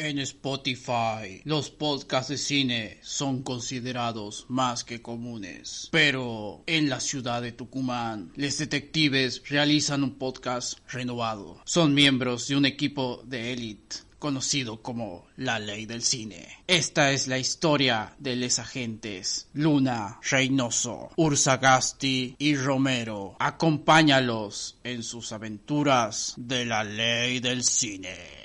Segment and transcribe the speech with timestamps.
[0.00, 5.88] En Spotify, los podcasts de cine son considerados más que comunes.
[5.90, 11.60] Pero en la ciudad de Tucumán, los detectives realizan un podcast renovado.
[11.64, 16.46] Son miembros de un equipo de élite conocido como la ley del cine.
[16.68, 23.34] Esta es la historia de los agentes Luna, Reynoso, Ursagasti y Romero.
[23.40, 28.37] Acompáñalos en sus aventuras de la ley del cine.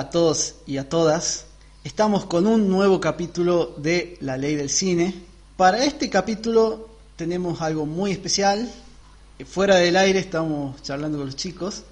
[0.00, 1.44] A todos y a todas.
[1.84, 5.14] Estamos con un nuevo capítulo de La Ley del Cine.
[5.58, 8.66] Para este capítulo tenemos algo muy especial.
[9.44, 11.82] Fuera del aire estamos charlando con los chicos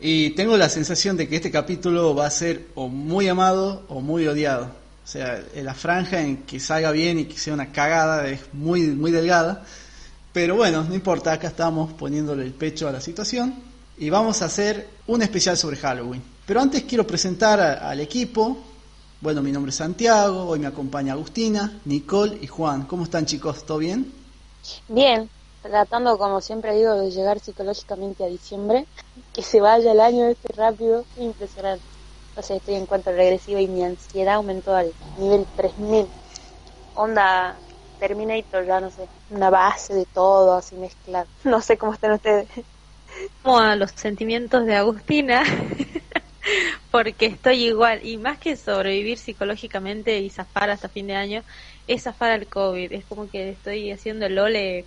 [0.00, 4.00] y tengo la sensación de que este capítulo va a ser o muy amado o
[4.00, 4.64] muy odiado.
[4.64, 8.88] O sea, la franja en que salga bien y que sea una cagada es muy,
[8.88, 9.64] muy delgada.
[10.32, 13.54] Pero bueno, no importa, acá estamos poniéndole el pecho a la situación
[13.98, 16.29] y vamos a hacer un especial sobre Halloween.
[16.50, 18.56] Pero antes quiero presentar al equipo.
[19.20, 22.86] Bueno, mi nombre es Santiago, hoy me acompaña Agustina, Nicole y Juan.
[22.86, 23.64] ¿Cómo están chicos?
[23.64, 24.12] ¿Todo bien?
[24.88, 25.30] Bien,
[25.62, 28.84] tratando como siempre digo de llegar psicológicamente a diciembre,
[29.32, 31.84] que se vaya el año este rápido, impresionante.
[32.34, 36.08] O sea, estoy en cuanto regresiva y mi ansiedad aumentó al nivel 3000.
[36.96, 37.54] Onda
[38.00, 41.28] Terminator, ya no sé, una base de todo así mezclado.
[41.44, 42.48] No sé cómo están ustedes.
[43.44, 45.44] Como a los sentimientos de Agustina.
[46.90, 51.44] porque estoy igual y más que sobrevivir psicológicamente y zafar hasta fin de año
[51.86, 52.92] es zafar al COVID.
[52.92, 54.84] Es como que estoy haciendo el ole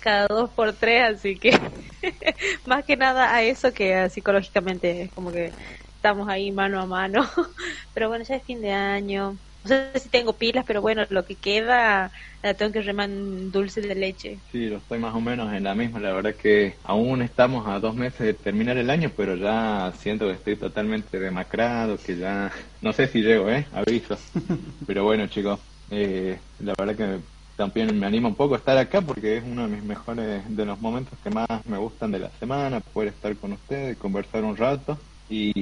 [0.00, 1.50] cada dos por tres así que
[2.66, 5.02] más que nada a eso que psicológicamente.
[5.02, 5.52] Es como que
[5.94, 7.22] estamos ahí mano a mano.
[7.94, 11.24] Pero bueno ya es fin de año no sé si tengo pilas, pero bueno, lo
[11.24, 12.10] que queda
[12.42, 14.40] la tengo que remar dulce de leche.
[14.50, 16.00] Sí, lo estoy más o menos en la misma.
[16.00, 20.26] La verdad que aún estamos a dos meses de terminar el año, pero ya siento
[20.26, 22.50] que estoy totalmente demacrado, que ya
[22.80, 23.66] no sé si llego, ¿eh?
[23.72, 24.16] Aviso.
[24.86, 25.60] Pero bueno, chicos,
[25.90, 27.20] eh, la verdad que
[27.56, 30.64] también me anima un poco a estar acá porque es uno de mis mejores, de
[30.64, 34.56] los momentos que más me gustan de la semana, poder estar con ustedes, conversar un
[34.56, 34.98] rato
[35.28, 35.52] y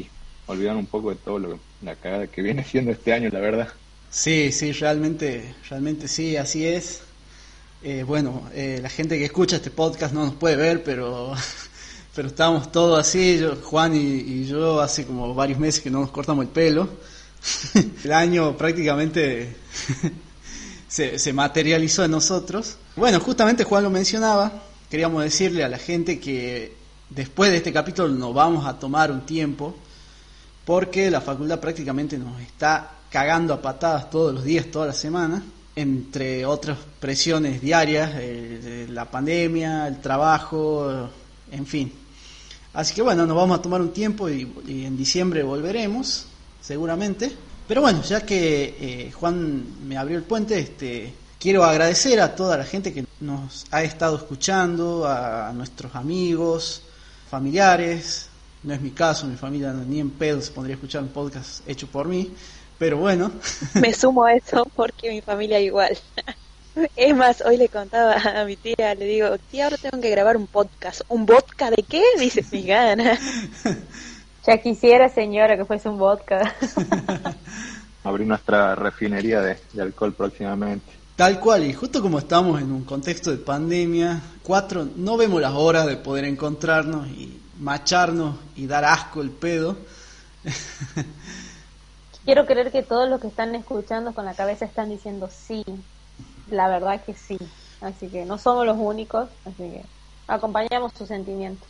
[0.46, 3.68] olvidar un poco de todo lo la cagada que viene siendo este año, la verdad.
[4.14, 7.00] Sí, sí, realmente, realmente sí, así es.
[7.82, 11.34] Eh, bueno, eh, la gente que escucha este podcast no nos puede ver, pero,
[12.14, 13.44] pero estamos todos así.
[13.64, 16.88] Juan y, yo hace como varios meses que no nos cortamos el pelo.
[18.04, 19.56] el año prácticamente
[20.88, 22.76] se, se materializó en nosotros.
[22.94, 24.62] Bueno, justamente Juan lo mencionaba.
[24.88, 26.72] Queríamos decirle a la gente que
[27.10, 29.74] después de este capítulo nos vamos a tomar un tiempo
[30.64, 35.40] porque la facultad prácticamente nos está cagando a patadas todos los días, toda la semana,
[35.76, 41.08] entre otras presiones diarias, eh, la pandemia, el trabajo,
[41.52, 41.92] en fin.
[42.72, 46.26] Así que bueno, nos vamos a tomar un tiempo y, en diciembre volveremos,
[46.60, 47.30] seguramente.
[47.68, 52.56] Pero bueno, ya que eh, Juan me abrió el puente, este, quiero agradecer a toda
[52.56, 56.82] la gente que nos ha estado escuchando, a nuestros amigos,
[57.30, 58.26] familiares.
[58.64, 61.60] No es mi caso, mi familia ni en pedo se pondría a escuchar un podcast
[61.68, 62.32] hecho por mí.
[62.78, 63.30] Pero bueno.
[63.74, 65.96] Me sumo a eso porque mi familia igual.
[66.96, 70.36] Es más, hoy le contaba a mi tía, le digo, tía, ahora tengo que grabar
[70.36, 71.02] un podcast.
[71.08, 72.02] ¿Un vodka de qué?
[72.18, 73.18] Dice, mi gana.
[74.46, 76.54] Ya quisiera, señora, que fuese un vodka.
[78.04, 80.84] Abrir nuestra refinería de, de, alcohol próximamente.
[81.16, 85.54] Tal cual, y justo como estamos en un contexto de pandemia, cuatro, no vemos las
[85.54, 89.78] horas de poder encontrarnos y macharnos y dar asco el pedo.
[92.24, 95.62] Quiero creer que todos los que están escuchando con la cabeza están diciendo sí,
[96.50, 97.36] la verdad que sí.
[97.80, 99.84] Así que no somos los únicos, así que
[100.26, 101.68] acompañamos sus sentimientos.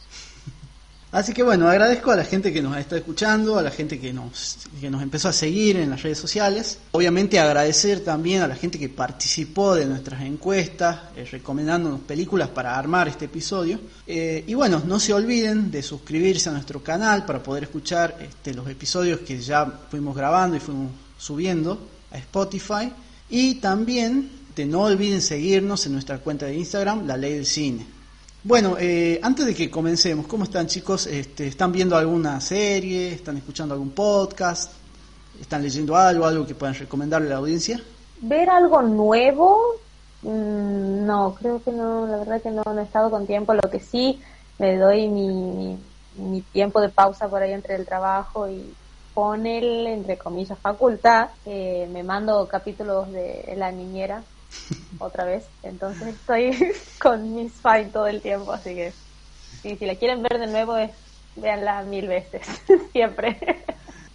[1.15, 4.13] Así que bueno, agradezco a la gente que nos está escuchando, a la gente que
[4.13, 6.79] nos, que nos empezó a seguir en las redes sociales.
[6.91, 12.77] Obviamente agradecer también a la gente que participó de nuestras encuestas, eh, recomendándonos películas para
[12.77, 13.79] armar este episodio.
[14.09, 18.53] Eh, y bueno, no se olviden de suscribirse a nuestro canal para poder escuchar este,
[18.53, 21.79] los episodios que ya fuimos grabando y fuimos subiendo
[22.11, 22.93] a Spotify.
[23.31, 27.94] Y también de no olviden seguirnos en nuestra cuenta de Instagram, La Ley del Cine.
[28.47, 31.07] Bueno, eh, antes de que comencemos, ¿cómo están chicos?
[31.07, 33.11] Este, ¿Están viendo alguna serie?
[33.15, 34.71] ¿Están escuchando algún podcast?
[35.41, 37.81] ¿Están leyendo algo, algo que puedan recomendarle a la audiencia?
[38.21, 39.59] Ver algo nuevo,
[40.21, 43.71] mm, no, creo que no, la verdad que no, no he estado con tiempo, lo
[43.71, 44.21] que sí
[44.59, 45.79] me doy mi,
[46.19, 48.75] mi, tiempo de pausa por ahí entre el trabajo y
[49.15, 54.23] poner, entre comillas, facultad, eh, me mando capítulos de La Niñera
[54.99, 58.93] otra vez, entonces estoy con Miss Fine todo el tiempo, así que
[59.63, 60.91] si la quieren ver de nuevo, es,
[61.37, 62.43] véanla mil veces,
[62.93, 63.39] siempre.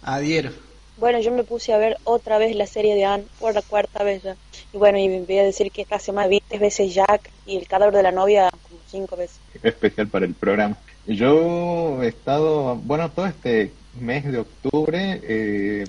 [0.02, 0.50] Adhiero.
[0.96, 4.04] Bueno, yo me puse a ver otra vez la serie de Anne por la cuarta
[4.04, 4.36] vez ya.
[4.72, 7.56] Y bueno, y me voy a decir que esta semana vi tres veces Jack y
[7.56, 9.40] el cadáver de la novia como cinco veces.
[9.62, 10.76] Especial para el programa.
[11.06, 15.86] Yo he estado, bueno, todo este mes de octubre, eh,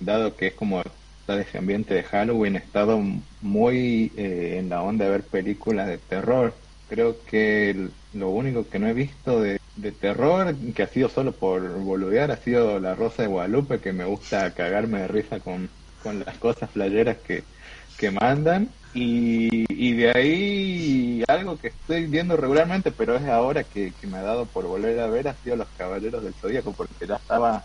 [0.00, 0.82] dado que es como
[1.26, 3.02] está ese ambiente de Halloween, he estado
[3.42, 6.54] muy eh, en la onda de ver películas de terror.
[6.88, 9.58] Creo que lo único que no he visto de,
[10.00, 14.04] terror, que ha sido solo por boludear, ha sido La Rosa de Guadalupe, que me
[14.04, 15.68] gusta cagarme de risa con,
[16.02, 17.42] con las cosas playeras que,
[17.98, 18.68] que mandan.
[18.94, 24.18] Y, y, de ahí algo que estoy viendo regularmente, pero es ahora que, que, me
[24.18, 27.64] ha dado por volver a ver, ha sido Los Caballeros del Zodíaco, porque ya estaba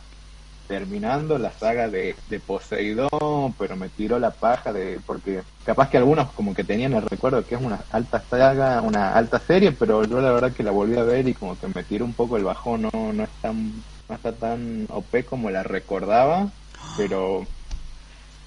[0.68, 2.16] terminando la saga de,
[2.46, 7.04] Poseidón, pero me tiró la paja de porque capaz que algunos como que tenían el
[7.04, 10.72] recuerdo que es una alta saga, una alta serie, pero yo la verdad que la
[10.72, 13.30] volví a ver y como que me tiró un poco el bajón, no no es
[13.42, 16.50] tan no está tan OP como la recordaba,
[16.98, 17.46] pero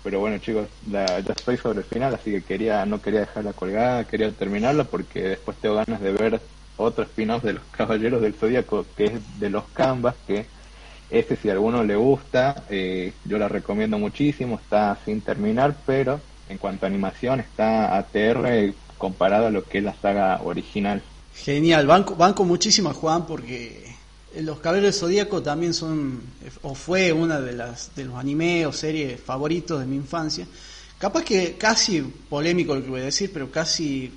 [0.03, 3.53] pero bueno chicos, la, ya estoy sobre el final, así que quería no quería dejarla
[3.53, 6.41] colgada, quería terminarla porque después tengo ganas de ver
[6.77, 10.47] otro spin-off de los Caballeros del Zodíaco que es de los Canvas que
[11.11, 16.21] este, si a alguno le gusta, eh, yo la recomiendo muchísimo, está sin terminar, pero
[16.49, 21.03] en cuanto a animación está ATR comparado a lo que es la saga original.
[21.35, 23.95] Genial, banco, banco muchísimo Juan porque
[24.41, 26.23] los Caballeros del Zodíaco también son,
[26.63, 30.47] o fue una de las de los animes o series favoritos de mi infancia.
[30.99, 34.13] Capaz que casi polémico lo que voy a decir, pero casi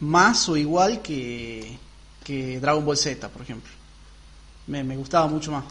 [0.00, 1.78] más o igual que,
[2.24, 3.70] que Dragon Ball Z, por ejemplo.
[4.66, 5.64] Me, me gustaba mucho más.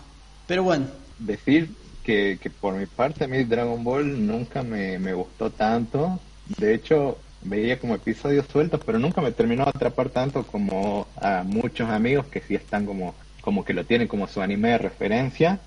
[0.49, 0.87] Pero bueno.
[1.19, 1.69] Decir
[2.03, 6.19] que, que por mi parte a mí Dragon Ball nunca me, me gustó tanto.
[6.57, 11.43] De hecho, veía como episodios sueltos, pero nunca me terminó de atrapar tanto como a
[11.43, 15.59] muchos amigos que sí están como, como que lo tienen como su anime de referencia.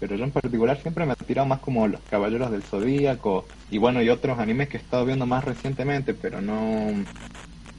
[0.00, 3.76] Pero yo en particular siempre me he tirado más como los Caballeros del Zodíaco y
[3.76, 6.86] bueno, y otros animes que he estado viendo más recientemente, pero no,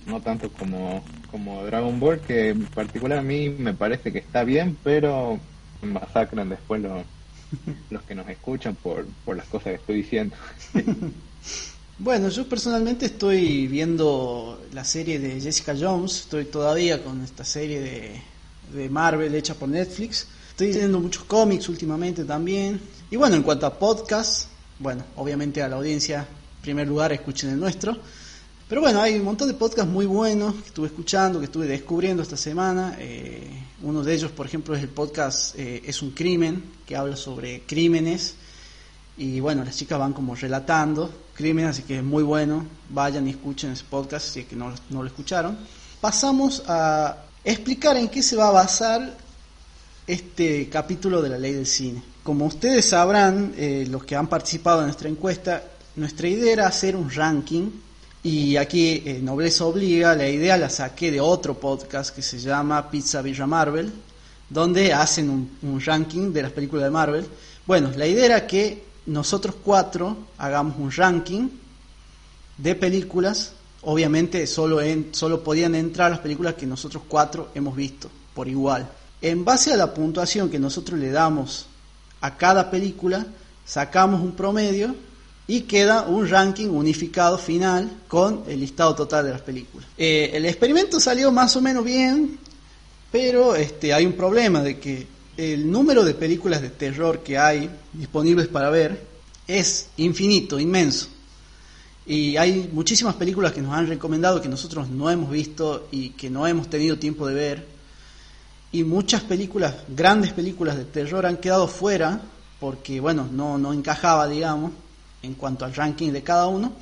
[0.05, 4.43] no tanto como, como Dragon Ball, que en particular a mí me parece que está
[4.43, 5.39] bien, pero
[5.93, 7.03] masacran después los,
[7.89, 10.35] los que nos escuchan por, por las cosas que estoy diciendo.
[11.97, 17.79] Bueno, yo personalmente estoy viendo la serie de Jessica Jones, estoy todavía con esta serie
[17.79, 18.21] de,
[18.73, 20.27] de Marvel hecha por Netflix.
[20.49, 22.81] Estoy leyendo muchos cómics últimamente también.
[23.09, 24.47] Y bueno, en cuanto a podcast,
[24.79, 27.97] bueno, obviamente a la audiencia, en primer lugar, escuchen el nuestro.
[28.67, 32.23] Pero bueno, hay un montón de podcasts muy buenos que estuve escuchando, que estuve descubriendo
[32.23, 32.95] esta semana.
[32.97, 33.47] Eh,
[33.83, 37.61] uno de ellos, por ejemplo, es el podcast eh, Es un crimen, que habla sobre
[37.61, 38.33] crímenes.
[39.17, 42.65] Y bueno, las chicas van como relatando crímenes, así que es muy bueno.
[42.89, 45.55] Vayan y escuchen ese podcast si es que no, no lo escucharon.
[46.01, 49.15] Pasamos a explicar en qué se va a basar
[50.07, 52.01] este capítulo de la ley del cine.
[52.23, 55.63] Como ustedes sabrán, eh, los que han participado en nuestra encuesta,
[55.95, 57.69] nuestra idea era hacer un ranking
[58.25, 62.89] y aquí eh, Nobleza Obliga, la idea la saqué de otro podcast que se llama
[62.89, 63.93] Pizza Villa Marvel,
[64.49, 67.27] donde hacen un, ranking de las películas de Marvel.
[67.67, 71.49] Bueno, la idea era que nosotros cuatro hagamos un ranking
[72.57, 73.53] de películas.
[73.83, 78.89] Obviamente solo, en, solo podían entrar las películas que nosotros cuatro hemos visto por igual.
[79.21, 81.67] En base a la puntuación que nosotros le damos
[82.21, 83.23] a cada película,
[83.65, 84.95] sacamos un promedio
[85.47, 89.87] y queda un ranking unificado final con el listado total de las películas.
[89.97, 92.39] Eh, el experimento salió más o menos bien,
[93.11, 97.69] pero este, hay un problema de que el número de películas de terror que hay
[97.93, 98.99] disponibles para ver
[99.47, 101.09] es infinito, inmenso.
[102.07, 106.29] Y hay muchísimas películas que nos han recomendado que nosotros no hemos visto y que
[106.29, 107.67] no hemos tenido tiempo de ver.
[108.71, 112.21] Y muchas películas, grandes películas de terror han quedado fuera
[112.59, 114.71] porque, bueno, no, no encajaba, digamos
[115.25, 116.73] en cuanto al ranking de cada uno.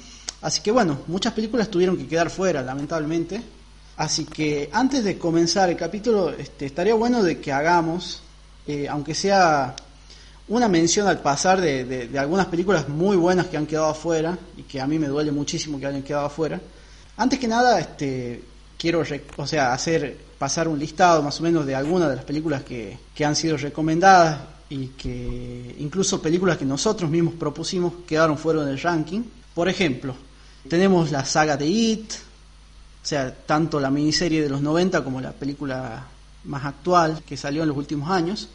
[0.42, 3.42] Así que bueno, muchas películas tuvieron que quedar fuera, lamentablemente.
[3.98, 8.22] Así que antes de comenzar el capítulo, este, estaría bueno de que hagamos,
[8.68, 9.76] eh, aunque sea
[10.48, 14.82] una mención al pasar de, algunas películas muy buenas que han quedado afuera y que
[14.82, 16.60] a mí me duele muchísimo que hayan quedado afuera.
[17.16, 18.44] Antes que nada, este,
[18.78, 19.04] quiero,
[19.38, 22.98] o sea, hacer pasar un listado más o menos de algunas de las películas que,
[23.16, 24.40] que han sido recomendadas
[24.74, 29.22] y que incluso películas que nosotros mismos propusimos quedaron fuera del ranking.
[29.53, 30.15] Por ejemplo,
[30.68, 35.32] tenemos la saga de It, o sea, tanto la miniserie de los 90 como la
[35.32, 36.08] película
[36.46, 38.50] más actual que salió en los últimos años.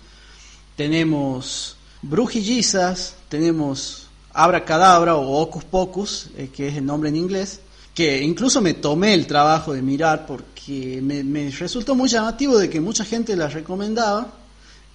[0.75, 7.61] Tenemos Brujillizas, tenemos Abra Cadabra o Ocus Pocus, eh, que es el nombre en inglés,
[7.95, 12.69] que incluso me tomé el trabajo de mirar porque me, me resultó muy llamativo de
[12.69, 14.33] que mucha gente la recomendaba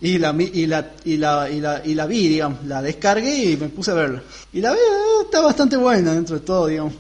[0.02, 3.58] y la, y la, y la, y la, y la vi, digamos, la descargué y
[3.58, 4.22] me puse a verla.
[4.52, 6.94] Y la vi, eh, está bastante buena dentro de todo, digamos.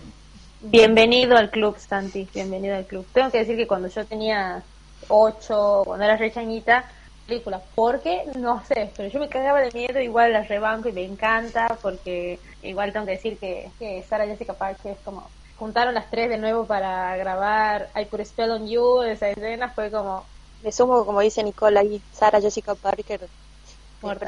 [0.61, 3.05] Bienvenido al club, Santi, bienvenido al club.
[3.11, 4.63] Tengo que decir que cuando yo tenía
[5.09, 6.85] ocho, cuando era rechañita,
[7.27, 11.03] películas, porque no sé, pero yo me cagaba de miedo, igual la rebanco y me
[11.03, 16.29] encanta, porque igual tengo que decir que, Sara Jessica Parker es como juntaron las tres
[16.29, 20.25] de nuevo para grabar I Put Spell on You, esa escena fue como
[20.63, 23.21] me sumo, como dice Nicole ahí, Sara Jessica Parker,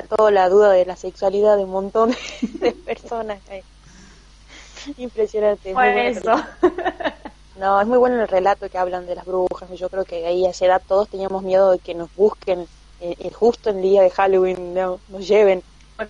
[0.10, 3.39] toda la duda de la sexualidad de un montón de personas.
[4.98, 5.74] Impresionante.
[6.08, 6.36] eso.
[7.58, 9.70] No, es muy bueno el relato que hablan de las brujas.
[9.72, 12.68] Yo creo que ahí a esa edad todos teníamos miedo de que nos busquen
[13.00, 15.63] eh, justo el día de Halloween, no, nos lleven.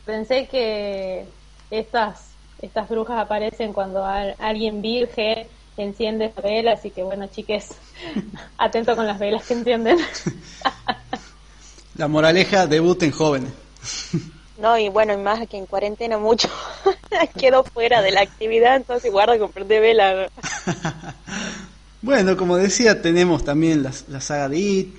[0.06, 1.26] Pensé que
[1.70, 5.48] estas estas brujas aparecen cuando alguien virgen
[5.84, 7.70] enciende la vela, así que bueno, chiques,
[8.58, 9.98] atento con las velas que encienden.
[11.96, 13.52] la moraleja, debuten jóvenes.
[14.58, 16.48] No, y bueno, y más que en cuarentena mucho
[17.38, 20.30] quedó fuera de la actividad, entonces guarda con prender vela.
[22.02, 24.96] bueno, como decía, tenemos también la, la saga de It.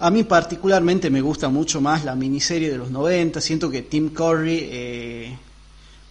[0.00, 3.40] A mí particularmente me gusta mucho más la miniserie de los 90.
[3.40, 5.38] Siento que Tim Curry eh,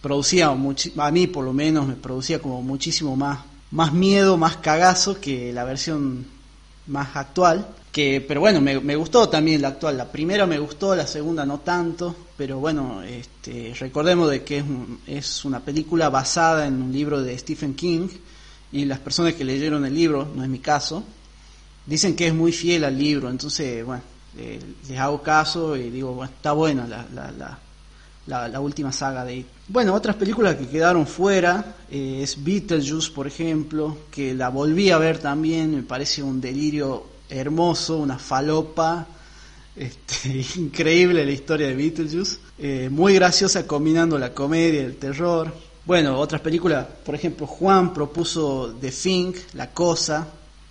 [0.00, 3.40] producía, a mí por lo menos, me producía como muchísimo más
[3.70, 6.26] más miedo, más cagazo que la versión
[6.86, 7.68] más actual.
[7.92, 9.96] Que, pero bueno, me, gustó también la actual.
[9.96, 12.14] La primera me gustó, la segunda no tanto.
[12.36, 14.64] Pero bueno, este, recordemos de que es,
[15.06, 18.08] es una película basada en un libro de Stephen King.
[18.72, 21.02] Y las personas que leyeron el libro, no es mi caso,
[21.86, 23.28] dicen que es muy fiel al libro.
[23.28, 24.02] Entonces, bueno,
[24.38, 27.58] eh, les hago caso y digo, bueno, está buena la, la la,
[28.60, 34.34] última saga de Bueno, otras películas que quedaron fuera eh, es Beetlejuice, por ejemplo, que
[34.34, 39.06] la volví a ver también, me parece un delirio hermoso, una falopa,
[39.76, 45.52] este, increíble la historia de Beetlejuice, eh, muy graciosa combinando la comedia y el terror.
[45.86, 50.28] Bueno, otras películas, por ejemplo, Juan propuso The Thing, La Cosa,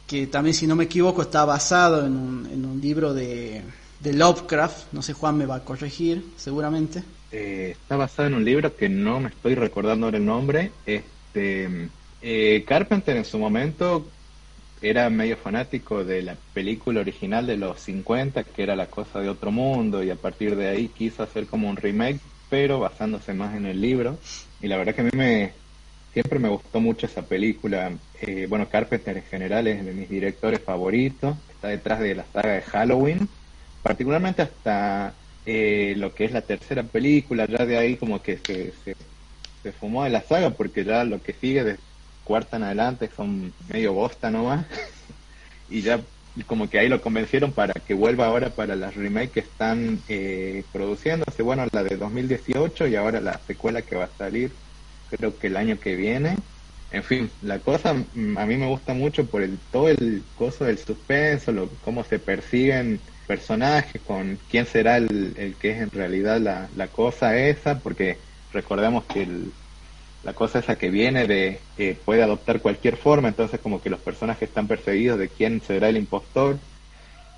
[0.08, 3.64] que también si no me equivoco está basado en un, en un libro de,
[4.00, 7.04] de Lovecraft, no sé Juan me va a corregir seguramente.
[7.32, 10.72] Eh, está basado en un libro que no me estoy recordando el nombre.
[10.86, 11.90] Este,
[12.22, 14.08] eh, Carpenter en su momento
[14.82, 19.30] era medio fanático de la película original de los 50, que era La cosa de
[19.30, 22.20] otro mundo, y a partir de ahí quiso hacer como un remake,
[22.50, 24.18] pero basándose más en el libro.
[24.62, 25.52] Y la verdad que a mí me
[26.14, 27.92] siempre me gustó mucho esa película.
[28.22, 31.38] Eh, bueno, Carpenter en general es de mis directores favoritos.
[31.52, 33.30] Está detrás de la saga de Halloween,
[33.84, 35.14] particularmente hasta
[35.52, 40.04] eh, lo que es la tercera película, ya de ahí como que se, se, fumó
[40.04, 41.78] de la saga porque ya lo que sigue de
[42.24, 44.68] cuarta en adelante son medio bosta nomás
[45.70, 46.02] y ya
[46.46, 50.64] como que ahí lo convencieron para que vuelva ahora para las remakes que están eh,
[50.72, 54.52] produciéndose, bueno, la de 2018 y ahora la secuela que va a salir
[55.10, 56.38] creo que el año que viene.
[56.92, 60.66] En fin, la cosa mm, a mí me gusta mucho por el todo el coso
[60.66, 66.40] del suspenso, lo, cómo se persiguen personaje, con quién será el, que es en realidad
[66.40, 68.18] la, cosa esa, porque
[68.52, 69.28] recordemos que
[70.24, 74.00] la cosa esa que viene de eh, puede adoptar cualquier forma, entonces como que los
[74.00, 76.58] personajes están perseguidos de quién será el impostor,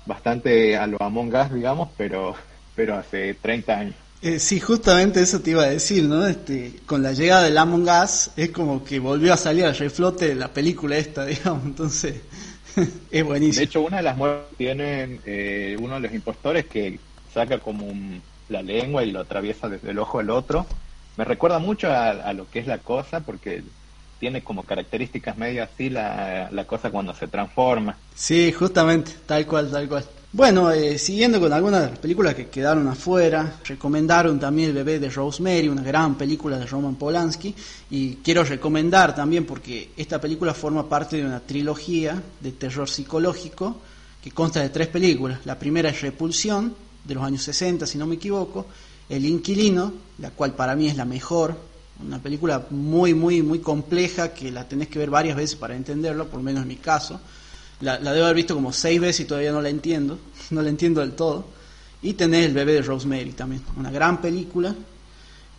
[0.06, 2.36] bastante a lo Among Us, digamos, pero,
[2.74, 3.94] pero hace 30 años.
[4.22, 6.26] Eh, sí, justamente eso te iba a decir, ¿no?
[6.26, 10.28] Este, con la llegada del Among Us es como que volvió a salir al reflote
[10.28, 12.14] de la película esta, digamos, entonces
[13.10, 13.60] es buenísimo.
[13.60, 16.98] De hecho, una de las muertes tiene eh, uno de los impostores que
[17.32, 17.86] saca como
[18.48, 20.66] la lengua y lo atraviesa desde el ojo al otro.
[21.16, 23.62] Me recuerda mucho a, lo que es la cosa porque
[24.18, 27.96] tiene como características medio así la, la cosa cuando se transforma.
[28.14, 30.04] Sí, justamente, tal cual, tal cual.
[30.34, 34.98] Bueno, eh, siguiendo con algunas de las películas que quedaron afuera, recomendaron también El bebé
[34.98, 37.54] de Rosemary, una gran película de Roman Polanski,
[37.90, 43.76] y quiero recomendar también porque esta película forma parte de una trilogía de terror psicológico
[44.24, 45.40] que consta de tres películas.
[45.44, 46.74] La primera es Repulsión,
[47.04, 48.64] de los años 60, si no me equivoco,
[49.10, 51.54] El Inquilino, la cual para mí es la mejor,
[52.02, 56.28] una película muy, muy, muy compleja que la tenés que ver varias veces para entenderlo,
[56.28, 57.20] por lo menos en mi caso
[57.82, 60.18] La, la debo haber visto como seis veces y todavía no la entiendo,
[60.50, 61.44] no la entiendo del todo.
[62.02, 64.74] Y tenés El bebé de Rosemary también, una gran película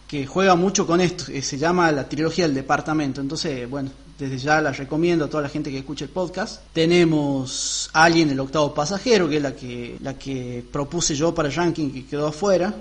[0.07, 3.19] que juega mucho con esto, que se llama la trilogía del departamento.
[3.19, 3.89] Entonces, bueno,
[4.19, 6.61] desde ya la recomiendo a toda la gente que escuche el podcast.
[6.71, 11.55] Tenemos Alien, el octavo pasajero, que es la que, la que propuse yo para el
[11.55, 12.73] ranking que quedó afuera,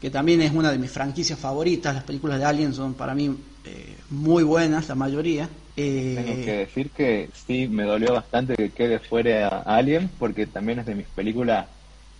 [0.00, 1.94] que también es una de mis franquicias favoritas.
[1.94, 5.48] Las películas de Alien son para mí eh, muy buenas, la mayoría.
[5.78, 10.80] Eh, Tengo que decir que sí, me dolió bastante que quede fuera Alien, porque también
[10.80, 11.66] es de mis películas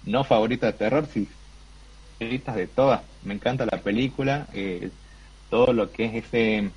[0.05, 1.29] no favoritas de terror, sí,
[2.19, 3.03] favoritas de todas.
[3.25, 4.91] Me encanta la película, eh,
[5.51, 6.71] todo lo que es ese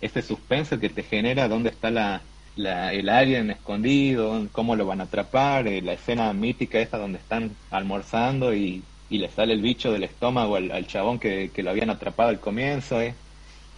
[0.00, 2.22] ese suspenso que te genera, dónde está la,
[2.56, 7.50] el alien escondido, cómo lo van a atrapar, eh, la escena mítica esa donde están
[7.70, 11.90] almorzando y, y le sale el bicho del estómago al, chabón que, que, lo habían
[11.90, 13.00] atrapado al comienzo.
[13.00, 13.14] Eh.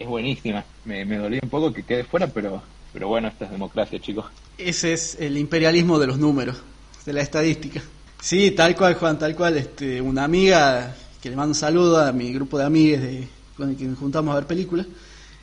[0.01, 0.65] Es buenísima.
[0.85, 4.25] Me, me dolió un poco que quede fuera, pero, pero bueno, esta es democracia, chicos.
[4.57, 6.57] Ese es el imperialismo de los números,
[7.05, 7.81] de la estadística.
[8.19, 9.57] Sí, tal cual, Juan, tal cual.
[9.57, 13.69] Este, una amiga que le mando un saludo a mi grupo de amigas de, con
[13.69, 14.87] el que nos juntamos a ver películas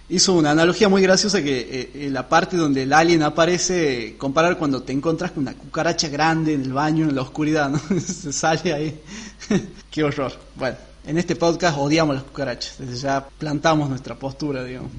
[0.08, 4.56] hizo una analogía muy graciosa que eh, en la parte donde el alien aparece, comparar
[4.56, 7.78] cuando te encuentras con una cucaracha grande en el baño, en la oscuridad, ¿no?
[8.00, 9.00] Se sale ahí.
[9.90, 10.32] Qué horror.
[10.56, 10.76] Bueno,
[11.08, 14.90] en este podcast odiamos las cucarachas, desde ya plantamos nuestra postura, digamos.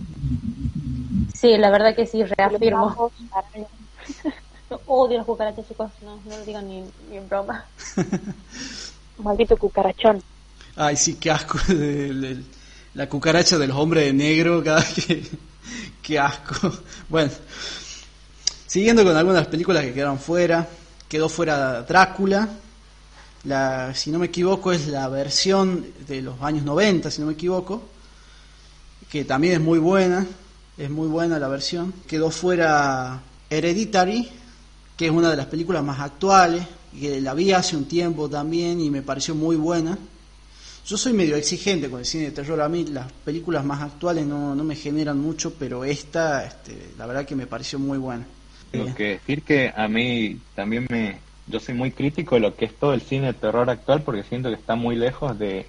[1.36, 3.12] Sí, la verdad que sí, reafirmo.
[4.88, 7.64] odio las cucarachas, chicos, no, no lo digan ni, ni en broma.
[9.20, 10.24] Maldito cucarachón.
[10.76, 11.60] Ay, sí, qué asco.
[11.70, 12.44] El,
[12.96, 15.24] la cucaracha de los hombres de negro, cada que...
[16.02, 16.72] Qué asco.
[17.08, 17.32] Bueno,
[18.66, 20.68] siguiendo con algunas películas que quedaron fuera,
[21.08, 22.50] quedó fuera Drácula,
[23.50, 27.34] la, si no me equivoco es la versión de los años 90, si no me
[27.34, 27.84] equivoco,
[29.12, 30.26] que también es muy buena,
[30.78, 31.94] es muy buena la versión.
[32.08, 34.30] Quedó fuera Hereditary,
[34.96, 36.64] que es una de las películas más actuales,
[36.98, 39.98] que la vi hace un tiempo también y me pareció muy buena.
[40.86, 42.62] Yo soy medio exigente con el cine de terror.
[42.62, 47.06] A mí las películas más actuales no, no me generan mucho, pero esta, este, la
[47.06, 48.26] verdad que me pareció muy buena.
[48.72, 51.29] Tengo que decir que a mí también me...
[51.50, 54.24] Yo soy muy crítico de lo que es todo el cine de terror actual porque
[54.24, 55.66] siento que está muy lejos de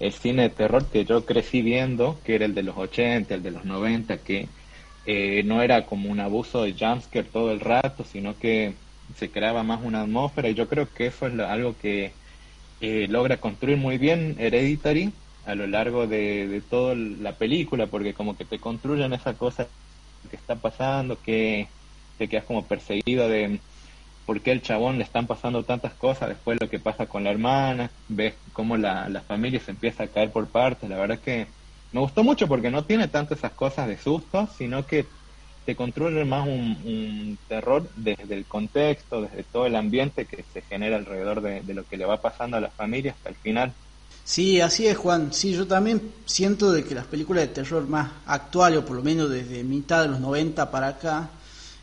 [0.00, 3.42] el cine de terror que yo crecí viendo, que era el de los 80, el
[3.42, 4.48] de los 90, que
[5.06, 8.74] eh, no era como un abuso de jumpscare todo el rato, sino que
[9.16, 12.12] se creaba más una atmósfera y yo creo que eso es algo que
[12.80, 15.12] eh, logra construir muy bien Hereditary
[15.46, 19.68] a lo largo de, de toda la película, porque como que te construyen esa cosa
[20.28, 21.68] que está pasando, que
[22.18, 23.60] te quedas como perseguido de
[24.30, 27.32] por qué el chabón le están pasando tantas cosas, después lo que pasa con la
[27.32, 31.48] hermana, ves cómo la, la familia se empieza a caer por partes, la verdad que
[31.90, 35.04] me gustó mucho porque no tiene tanto esas cosas de susto, sino que
[35.66, 40.94] te construye más un, terror desde el contexto, desde todo el ambiente que se genera
[40.94, 43.72] alrededor de, lo que le va pasando a las familias hasta el final.
[44.22, 45.32] Sí, así es, Juan.
[45.32, 49.02] Sí, yo también siento de que las películas de terror más actuales, o por lo
[49.02, 51.30] menos desde mitad de los 90 para acá,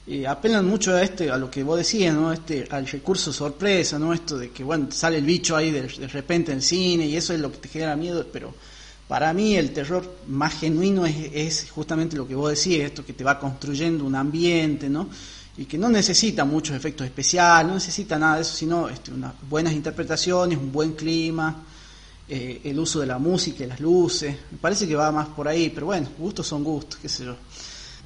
[0.10, 2.32] eh, apelan mucho a este, a lo que vos decías, ¿no?
[2.32, 4.14] Este, al recurso sorpresa, ¿no?
[4.14, 7.42] Esto de que, bueno, sale el bicho ahí de, repente en cine y eso es
[7.42, 8.54] lo que te genera miedo, pero
[9.10, 13.26] para mí el terror más genuino es, justamente lo que vos decís, esto que te
[13.26, 15.10] va construyendo un ambiente, ¿no?
[15.58, 19.34] Y que no necesita muchos efectos especiales, no necesita nada de eso, sino este, unas
[19.50, 21.64] buenas interpretaciones, un buen clima,
[22.30, 24.34] eh, el uso de la música y las luces.
[24.52, 27.36] Me parece que va más por ahí, pero bueno, gustos son gustos, qué sé yo.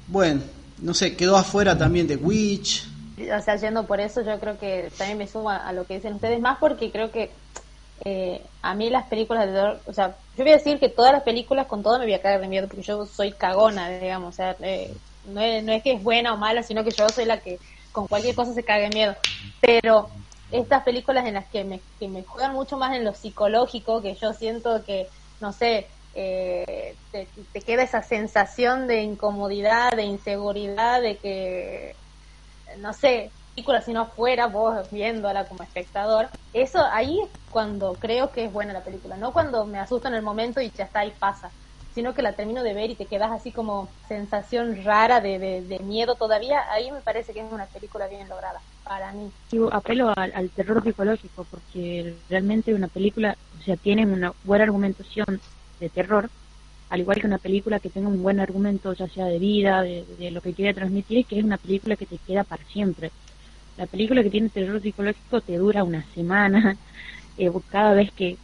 [0.08, 0.40] Bueno,
[0.82, 2.84] no sé, quedó afuera también de Witch.
[3.16, 6.14] O sea, yendo por eso, yo creo que también me suma a lo que dicen
[6.14, 7.30] ustedes, más porque creo que
[8.04, 11.12] eh, a mí las películas de terror, o sea, yo voy a decir que todas
[11.12, 14.34] las películas con todo me voy a caer de miedo porque yo soy cagona, digamos,
[14.34, 14.92] o sea, eh,
[15.24, 17.60] no, es, no es que es buena o mala, sino que yo soy la que
[17.92, 19.14] con cualquier cosa se cague de miedo.
[19.60, 20.10] Pero
[20.50, 24.16] estas películas en las que me, que me juegan mucho más en lo psicológico, que
[24.20, 25.08] yo siento que,
[25.40, 31.96] no sé, eh, te, te, queda esa sensación de incomodidad, de inseguridad, de que,
[32.78, 36.28] no sé, película, sino fuera vos viéndola como espectador.
[36.52, 40.14] Eso ahí es cuando creo que es buena la película, no cuando me asusto en
[40.14, 41.50] el momento y ya está ahí pasa,
[41.94, 45.78] sino que la termino de ver y te quedas así como sensación rara de, de,
[45.80, 46.62] miedo todavía.
[46.70, 49.30] Ahí me parece que es una película bien lograda para mí.
[49.50, 55.40] Yo apelo al, terror psicológico porque realmente una película, o sea, tiene una buena argumentación
[55.82, 56.30] de terror,
[56.88, 60.30] al igual que una película que tenga un buen argumento, ya sea de vida, de,
[60.30, 63.10] lo que quiere transmitir, que es una película que te queda para siempre.
[63.76, 66.76] La película que tiene terror psicológico te dura una semana.
[67.38, 68.36] Eh, cada vez que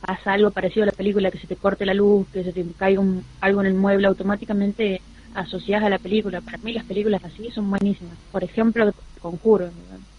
[0.00, 2.66] pasa algo parecido a la película, que se te corte la luz, que se te
[2.76, 3.00] caiga
[3.40, 5.00] algo en el mueble, automáticamente
[5.32, 6.40] asocias a la película.
[6.40, 8.18] Para mí las películas así son buenísimas.
[8.32, 9.70] Por ejemplo, Conjuro.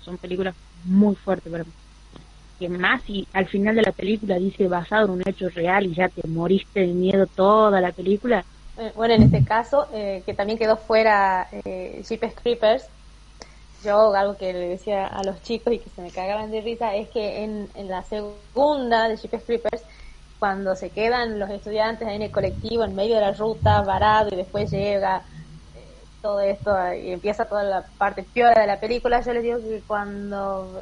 [0.03, 1.71] Son películas muy fuertes para mí.
[2.59, 5.93] Que más y al final de la película dice basado en un hecho real y
[5.93, 8.43] ya te moriste de miedo toda la película.
[8.79, 12.89] Eh, bueno, en este caso, eh, que también quedó fuera eh, Jeepers
[13.83, 16.95] yo algo que le decía a los chicos y que se me cagaban de risa
[16.95, 19.83] es que en, en la segunda de Jeepers Creepers,
[20.39, 24.35] cuando se quedan los estudiantes en el colectivo, en medio de la ruta, varado, y
[24.35, 25.23] después llega
[26.21, 29.81] todo esto y empieza toda la parte peor de la película, yo les digo que
[29.87, 30.81] cuando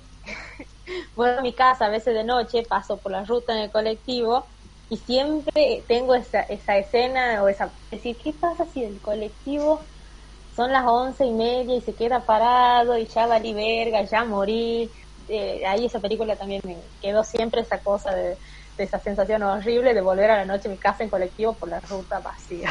[1.15, 4.45] voy a mi casa a veces de noche, paso por la ruta en el colectivo
[4.89, 9.82] y siempre tengo esa, esa escena o esa decir qué pasa si el colectivo
[10.56, 14.89] son las once y media y se queda parado y ya valí verga ya morí
[15.28, 18.38] eh, ahí esa película también me quedó siempre esa cosa de,
[18.78, 21.69] de, esa sensación horrible de volver a la noche a mi casa en colectivo por
[21.69, 22.69] la ruta vacía.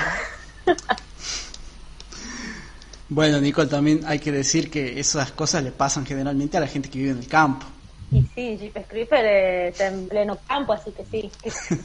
[3.09, 6.89] Bueno Nicole también hay que decir que esas cosas le pasan generalmente a la gente
[6.89, 7.67] que vive en el campo
[8.15, 9.25] y sí, Jeep Creeper
[9.69, 11.31] está en pleno campo, así que sí,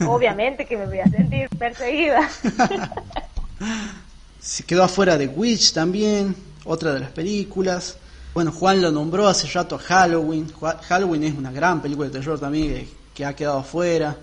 [0.06, 2.30] obviamente que me voy a sentir perseguida.
[4.40, 7.98] Se quedó afuera de Witch también, otra de las películas.
[8.32, 10.50] Bueno, Juan lo nombró hace rato a Halloween.
[10.88, 14.16] Halloween es una gran película de terror también que, ha quedado afuera.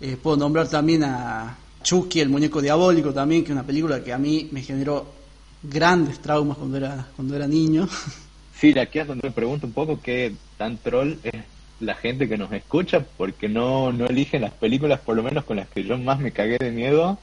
[0.00, 4.12] Eh, puedo nombrar también a Chucky, el muñeco diabólico también, que es una película que
[4.12, 5.06] a mí me generó
[5.62, 7.88] grandes traumas cuando era, cuando era niño.
[8.62, 11.32] Sí, aquí es donde me pregunto un poco qué tan troll es
[11.80, 15.56] la gente que nos escucha, porque no, no eligen las películas, por lo menos con
[15.56, 17.18] las que yo más me cagué de miedo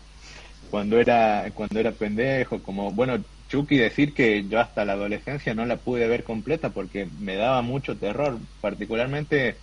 [0.69, 5.65] cuando era, cuando era pendejo, como, bueno, Chucky decir que yo hasta la adolescencia no
[5.65, 9.61] la pude ver completa porque me daba mucho terror, particularmente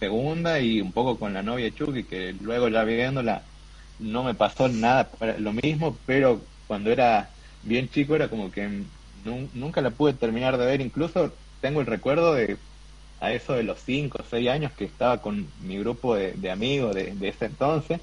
[0.00, 3.40] segunda y un poco con la novia Chucky, que luego ya viéndola
[4.00, 7.30] no me pasó nada lo mismo, pero cuando era
[7.62, 8.84] bien chico era como que
[9.54, 12.56] nunca la pude terminar de ver, incluso tengo el recuerdo de
[13.20, 16.94] a eso de los 5 o 6 años que estaba con mi grupo de, amigos
[16.94, 18.00] de, ese entonces,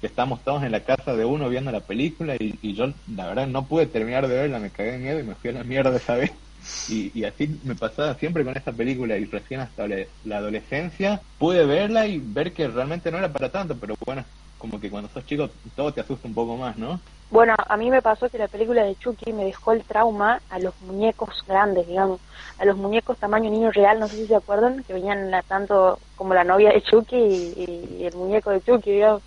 [0.00, 3.46] que estamos todos en la casa de uno viendo la película y, yo la verdad
[3.46, 5.96] no pude terminar de verla, me cagué de miedo y me fui a la mierda
[5.96, 6.32] esa vez.
[6.88, 12.08] Y, así me pasaba siempre con esta película y recién hasta la, adolescencia pude verla
[12.08, 14.24] y ver que realmente no era para tanto, pero bueno,
[14.58, 17.00] como que cuando sos chico todo te asusta un poco más, ¿no?
[17.30, 20.58] Bueno, a mí me pasó que la película de Chucky me dejó el trauma a
[20.60, 22.20] los muñecos grandes, digamos,
[22.58, 25.98] a los muñecos tamaño niño real, no sé si se acuerdan, que venían la, tanto
[26.14, 29.22] como la novia de Chucky y, el muñeco de Chucky, digamos,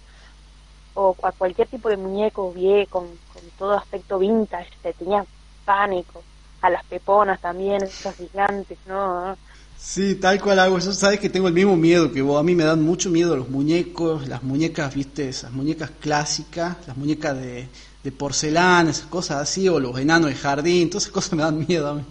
[0.93, 5.25] o a cualquier tipo de muñeco viejo, con, con todo aspecto vintage, te tenía
[5.65, 6.23] pánico,
[6.61, 9.37] a las peponas también, esas gigantes, ¿no?
[9.77, 10.77] Sí, tal cual hago.
[10.79, 12.37] Yo sabes que tengo el mismo miedo que vos.
[12.37, 16.97] A mí me dan mucho miedo los muñecos, las muñecas, viste, esas muñecas clásicas, las
[16.97, 17.69] muñecas de,
[18.03, 21.65] de porcelana, esas cosas así, o los enanos de jardín, todas esas cosas me dan
[21.67, 22.01] miedo.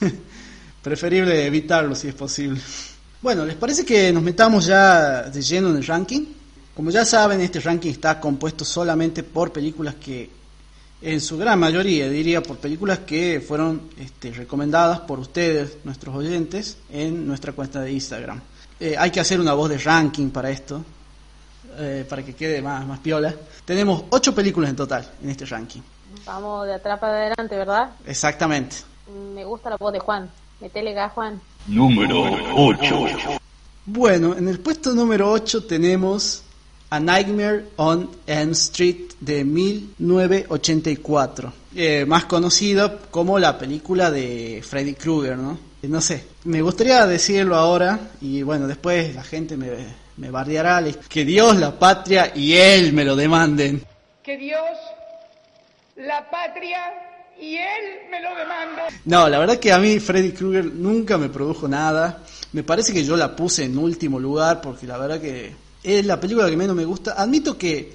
[0.82, 2.60] Preferible evitarlo si es posible.
[3.20, 6.24] Bueno, ¿les parece que nos metamos ya de lleno en el ranking?
[6.74, 10.28] Como ya saben, este ranking está compuesto solamente por películas que
[11.02, 16.78] en su gran mayoría, diría, por películas que fueron este, recomendadas por ustedes, nuestros oyentes,
[16.90, 18.40] en nuestra cuenta de Instagram.
[18.78, 20.84] Eh, hay que hacer una voz de ranking para esto,
[21.78, 23.34] eh, para que quede más, más piola.
[23.64, 25.80] Tenemos ocho películas en total en este ranking.
[26.24, 27.90] Vamos de atrás para adelante, ¿verdad?
[28.06, 28.76] Exactamente.
[29.34, 30.30] Me gusta la voz de Juan.
[30.60, 31.40] Metele gas, Juan.
[31.66, 32.22] Número
[32.56, 33.40] 8.
[33.86, 36.42] Bueno, en el puesto número 8 tenemos
[36.90, 44.92] a Nightmare on Elm Street de 1984, eh, más conocida como la película de Freddy
[44.94, 45.58] Krueger, ¿no?
[45.82, 49.70] Eh, no sé, me gustaría decirlo ahora y bueno, después la gente me,
[50.22, 53.82] me bardeará, que Dios, la patria y Él me lo demanden.
[54.22, 54.62] Que Dios,
[55.96, 56.78] la patria
[57.40, 59.00] y Él me lo demanden.
[59.04, 62.22] No, la verdad que a mí Freddy Krueger nunca me produjo nada.
[62.52, 66.20] Me parece que yo la puse en último lugar porque la verdad que es la
[66.20, 67.20] película que menos me gusta.
[67.20, 67.92] Admito que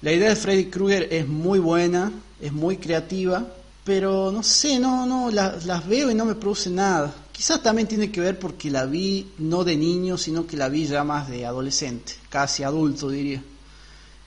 [0.00, 2.10] la idea de Freddy Krueger es muy buena,
[2.40, 3.44] es muy creativa,
[3.84, 7.12] pero no sé, no, no, las veo y no me produce nada.
[7.36, 10.86] Quizás también tiene que ver porque la vi no de niño, sino que la vi
[10.86, 13.42] ya más de adolescente, casi adulto diría.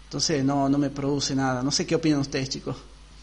[0.04, 1.64] Entonces no, no me produce nada.
[1.64, 2.78] No sé qué opinan ustedes, chicos.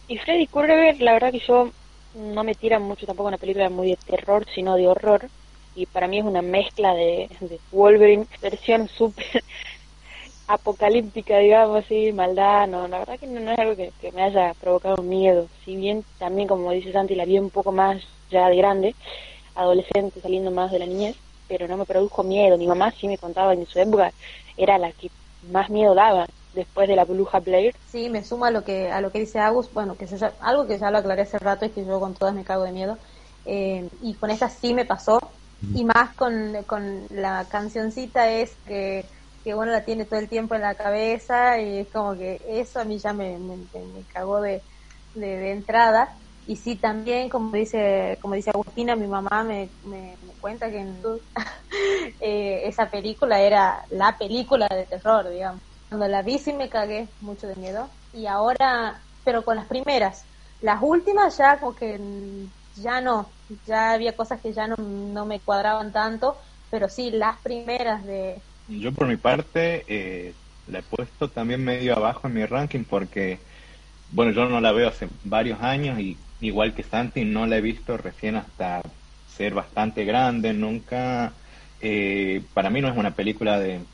[0.09, 1.71] Y Freddy Krueger, la verdad que yo
[2.17, 5.29] no me tira mucho tampoco una película muy de terror, sino de horror.
[5.77, 9.45] Y para mí es una mezcla de, de Wolverine, versión súper
[10.49, 15.01] apocalíptica, digamos así, maldad, no, la verdad que no, es algo que, me haya provocado
[15.05, 18.95] miedo, si bien también como dice Santi la vi un poco más ya de grande,
[19.57, 21.17] adolescente saliendo más de la niñez,
[21.49, 24.13] pero no me produjo miedo, mi mamá sí me contaba en su época,
[24.57, 25.11] era la que
[25.51, 27.75] más miedo daba después de la bruja Blair.
[27.91, 30.07] Sí, me suma a lo que a lo que dice Agus, bueno, que
[30.41, 32.73] algo que ya lo aclaré hace rato es que yo con todas me cago de
[32.73, 32.99] miedo
[33.49, 35.21] Eh, y con esta sí me pasó.
[35.73, 39.05] Y más con, con la cancioncita es que,
[39.45, 42.81] que uno la tiene todo el tiempo en la cabeza y es como que eso
[42.81, 44.63] a mí ya me, me, me cagó de,
[45.15, 46.19] de, entrada.
[46.47, 51.03] Y sí, también, como dice, como dice Agustina, mi mamá me, me, cuenta que en,
[52.21, 55.61] eh, esa película era la película de terror, digamos.
[55.89, 57.89] Cuando la vi sí me cagué mucho de miedo.
[58.13, 60.25] Y ahora, pero con las primeras.
[60.61, 62.01] Las últimas ya como que
[62.77, 63.29] ya no,
[63.67, 66.39] ya había cosas que ya no, no me cuadraban tanto,
[66.71, 68.41] pero sí, las primeras de...
[68.69, 70.35] Yo por mi parte eh,
[70.69, 73.39] la he puesto también medio abajo en mi ranking porque,
[74.13, 77.61] bueno, yo no la veo hace varios años y igual que Santi no la he
[77.61, 78.81] visto recién hasta
[79.25, 81.39] ser bastante grande, nunca,
[81.79, 83.89] eh, para mí no es una película de,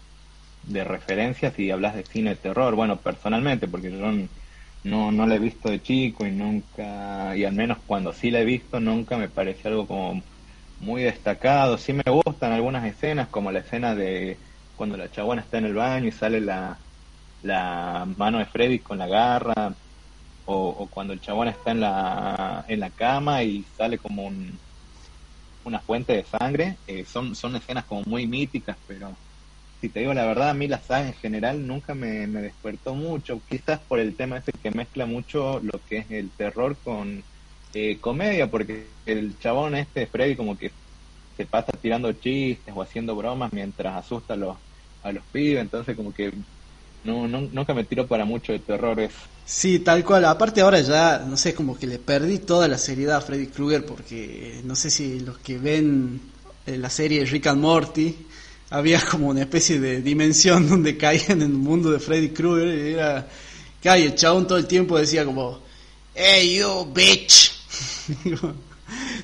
[0.62, 3.98] de referencia si hablas de cine de terror, bueno, personalmente, porque yo
[4.84, 8.40] no, no la he visto de chico y nunca, y al menos cuando sí la
[8.40, 10.24] he visto, nunca me parece algo como
[10.78, 11.78] muy destacado.
[11.78, 14.42] Sí me gustan algunas escenas, como la escena de
[14.74, 16.84] cuando la chabona está en el baño y sale la,
[17.40, 19.81] la mano de Freddy con la garra,
[20.44, 24.58] o, cuando el chabón está en la, en la cama y sale como un,
[25.64, 26.76] una fuente de sangre.
[26.86, 29.16] Eh, son, son escenas como muy míticas, pero
[29.80, 32.94] si te digo la verdad, a mí la saga en general nunca me, me despertó
[32.94, 37.24] mucho, quizás por el tema ese que mezcla mucho lo que es el terror con
[37.74, 40.70] eh, comedia, porque el chabón este, Freddy, como que
[41.36, 44.56] se pasa tirando chistes o haciendo bromas mientras asusta a los,
[45.02, 46.32] a los pibes, entonces como que
[47.04, 48.98] no, no, nunca me tiro para mucho de terror
[49.44, 50.24] Sí, tal cual.
[50.24, 53.84] Aparte ahora ya, no sé, como que le perdí toda la seriedad a Freddy Krueger
[53.84, 56.20] porque no sé si los que ven
[56.66, 58.16] eh, la serie Rick and Morty
[58.70, 62.92] había como una especie de dimensión donde caían en el mundo de Freddy Krueger y
[62.94, 63.28] era
[63.80, 65.60] que ay, el chabón todo el tiempo decía como
[66.14, 67.52] hey you bitch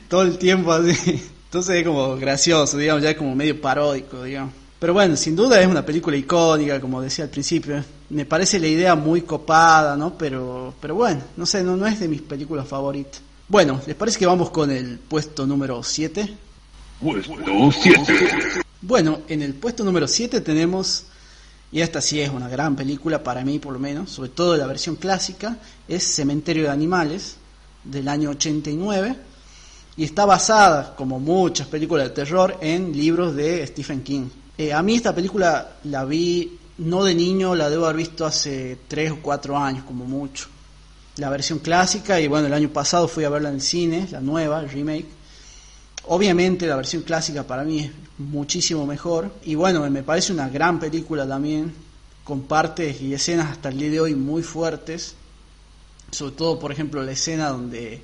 [0.08, 1.22] todo el tiempo así.
[1.44, 5.66] Entonces es como gracioso digamos ya como medio paródico digamos pero bueno sin duda es
[5.66, 7.82] una película icónica como decía al principio.
[8.10, 12.00] Me parece la idea muy copada no pero pero bueno no sé no, no es
[12.00, 13.20] de mis películas favoritas.
[13.48, 16.36] Bueno les parece que vamos con el puesto número 7
[17.00, 21.02] puesto 7 bueno, en el puesto número 7 tenemos,
[21.72, 24.68] y esta sí es una gran película para mí por lo menos, sobre todo la
[24.68, 27.36] versión clásica, es Cementerio de Animales
[27.82, 29.16] del año 89
[29.96, 34.28] y está basada, como muchas películas de terror, en libros de Stephen King.
[34.58, 38.78] Eh, a mí esta película la vi no de niño, la debo haber visto hace
[38.88, 40.48] 3 o 4 años como mucho.
[41.16, 44.20] La versión clásica y bueno, el año pasado fui a verla en el cine, la
[44.20, 45.18] nueva, el remake
[46.10, 50.80] Obviamente la versión clásica para mí es muchísimo mejor y bueno, me parece una gran
[50.80, 51.70] película también,
[52.24, 55.14] con partes y escenas hasta el día de hoy muy fuertes,
[56.10, 58.02] sobre todo por ejemplo la escena donde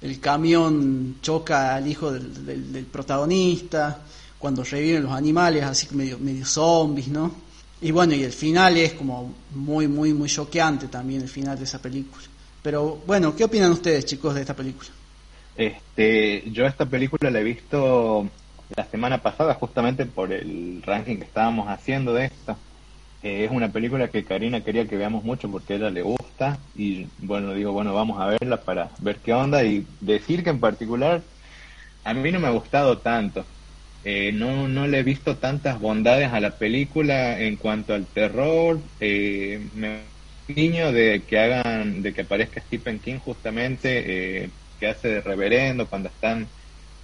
[0.00, 4.00] el camión choca al hijo del, protagonista,
[4.44, 7.34] cuando reviven los animales así medio, medio zombies, ¿no?
[7.80, 11.64] Y bueno, y el final es como muy, muy, muy choqueante también el final de
[11.64, 12.24] esa película.
[12.62, 14.90] Pero bueno, ¿qué opinan ustedes chicos de esta película?
[15.56, 18.28] Este, yo esta película la he visto
[18.76, 22.58] la semana pasada justamente por el ranking que estábamos haciendo de esta.
[23.22, 26.58] Eh, es una película que Karina quería que veamos mucho porque a ella le gusta
[26.76, 30.60] y bueno, digo, bueno, vamos a verla para ver qué onda y decir que en
[30.60, 31.22] particular
[32.04, 33.46] a mí no me ha gustado tanto.
[34.04, 38.80] Eh, no, no le he visto tantas bondades a la película en cuanto al terror.
[39.00, 40.14] Eh, me
[40.48, 45.86] niño de que hagan, de que aparezca Stephen King justamente eh, que hace de reverendo
[45.86, 46.46] cuando están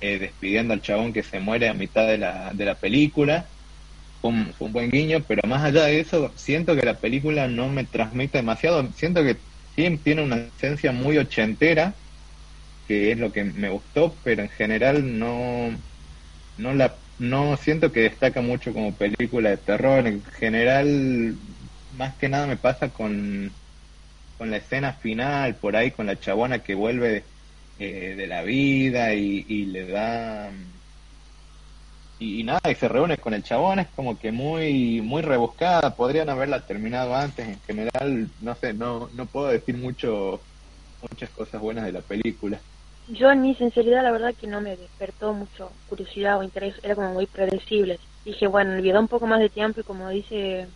[0.00, 3.46] eh, despidiendo al chabón que se muere a mitad de la, de la película.
[4.20, 7.68] Fue un, un, buen guiño, pero más allá de eso, siento que la película no
[7.68, 8.86] me transmite demasiado.
[8.94, 9.36] Siento que
[9.74, 11.94] sí tiene una esencia muy ochentera,
[12.86, 15.70] que es lo que me gustó, pero en general no,
[16.60, 20.06] no la no siento que destaca mucho como película de terror.
[20.06, 21.36] En general,
[21.96, 23.52] más que nada me pasa con,
[24.38, 27.24] con la escena final, por ahí con la chabona que vuelve
[27.78, 30.50] eh, de la vida y, le da
[32.18, 35.94] y, nada y se reúne con el chabón es como que muy muy rebuscada.
[35.94, 37.46] Podrían haberla terminado antes.
[37.48, 40.40] En general no sé no no puedo decir mucho
[41.02, 42.60] muchas cosas buenas de la película
[43.12, 46.94] yo en mi sinceridad la verdad que no me despertó mucho curiosidad o interés era
[46.94, 50.68] como muy predecible dije bueno le un poco más de tiempo y como dice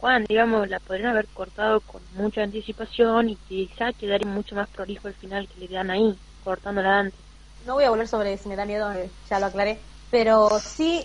[0.00, 5.08] Juan, digamos, la podrían haber cortado con mucha anticipación y quizá quedaría mucho más prolijo
[5.08, 7.18] el final que le dan ahí cortándola antes.
[7.64, 9.78] No voy a volver sobre si me da miedo, eh, ya lo aclaré,
[10.10, 11.04] pero sí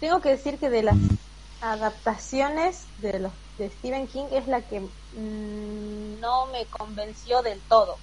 [0.00, 0.96] tengo que decir que de las
[1.62, 7.96] adaptaciones de los de Stephen King es la que mm, no me convenció del todo.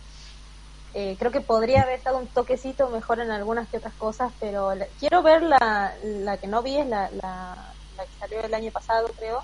[0.94, 4.72] Eh, creo que podría haber estado un toquecito mejor en algunas que otras cosas, pero
[5.00, 7.56] quiero ver la, la que no vi, es la, la,
[7.98, 9.44] que salió el año pasado, creo.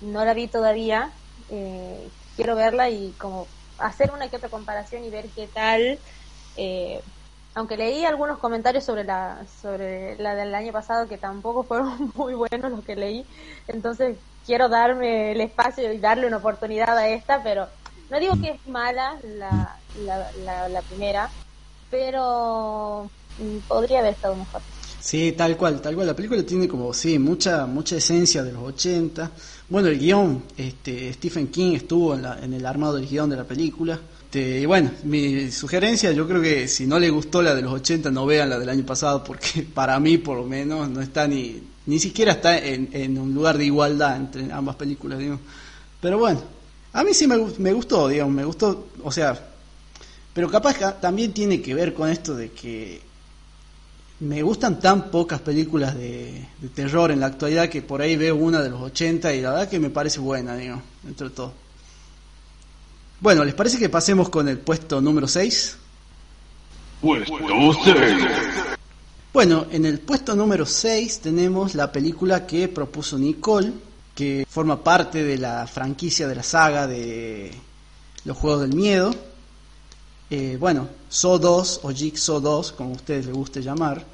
[0.00, 1.10] No la vi todavía.
[1.50, 3.46] Eh, quiero verla y como
[3.78, 5.98] hacer una que otra comparación y ver qué tal.
[6.56, 7.02] Eh,
[7.54, 12.34] aunque leí algunos comentarios sobre la sobre la del año pasado que tampoco fueron muy
[12.34, 13.26] buenos los que leí,
[13.66, 17.68] entonces quiero darme el espacio y darle una oportunidad a esta, pero
[18.10, 19.78] no digo que es mala la,
[20.68, 21.30] la, primera,
[21.90, 24.60] pero mm, podría haber estado mejor.
[25.00, 26.08] Sí, tal cual, tal cual.
[26.08, 29.30] La película tiene como, sí, mucha mucha esencia de los 80.
[29.68, 33.98] Bueno, el guion, este, Stephen King estuvo en, el armado del guion de la película.
[34.24, 37.72] Este, y bueno, mi sugerencia, yo creo que si no le gustó la de los
[37.72, 41.26] 80, no vean la del año pasado, porque para mí, por lo menos, no está
[41.26, 45.18] ni, ni siquiera está en, un lugar de igualdad entre ambas películas.
[46.00, 46.42] Pero bueno,
[46.92, 49.48] a mí sí me, me gustó, digamos, me gustó, o sea,
[50.32, 53.00] pero capaz que también tiene que ver con esto de que
[54.20, 58.60] me gustan tan pocas películas de, terror en la actualidad que por ahí veo una
[58.60, 61.52] de los 80 y la verdad que me parece buena, digo, dentro de todo.
[63.20, 65.76] Bueno, ¿les parece que pasemos con el puesto número 6?
[67.00, 67.34] Puesto
[67.84, 67.96] 6.
[69.32, 73.72] Bueno, en el puesto número 6 tenemos la película que propuso Nicole,
[74.20, 77.50] que forma parte de la franquicia de la saga de
[78.26, 79.14] los Juegos del Miedo.
[80.28, 84.04] Eh, bueno, So 2 o Jigsaw 2, como a ustedes les guste llamar,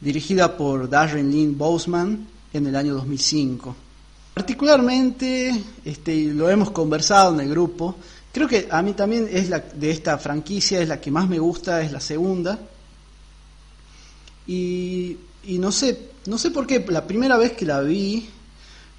[0.00, 3.76] dirigida por Darren Lynn Boseman en el año 2005.
[4.32, 5.52] Particularmente,
[5.84, 7.96] este, lo hemos conversado en el grupo,
[8.32, 11.38] creo que a mí también es la de esta franquicia es la que más me
[11.38, 12.58] gusta, es la segunda.
[14.46, 18.30] Y, y no sé, no sé por qué, la primera vez que la vi,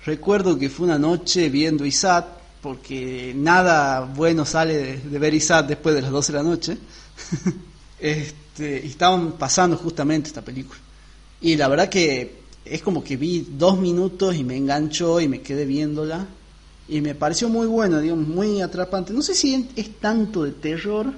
[0.05, 2.25] Recuerdo que fue una noche viendo ISAT,
[2.61, 6.77] porque nada bueno sale de, ver ISAT después de las 12 de la noche.
[7.99, 10.79] este, estaban pasando justamente esta película.
[11.39, 15.41] Y la verdad que es como que vi dos minutos y me enganchó y me
[15.41, 16.27] quedé viéndola.
[16.89, 19.13] Y me pareció muy bueno, digamos, muy atrapante.
[19.13, 21.13] No sé si es tanto de terror,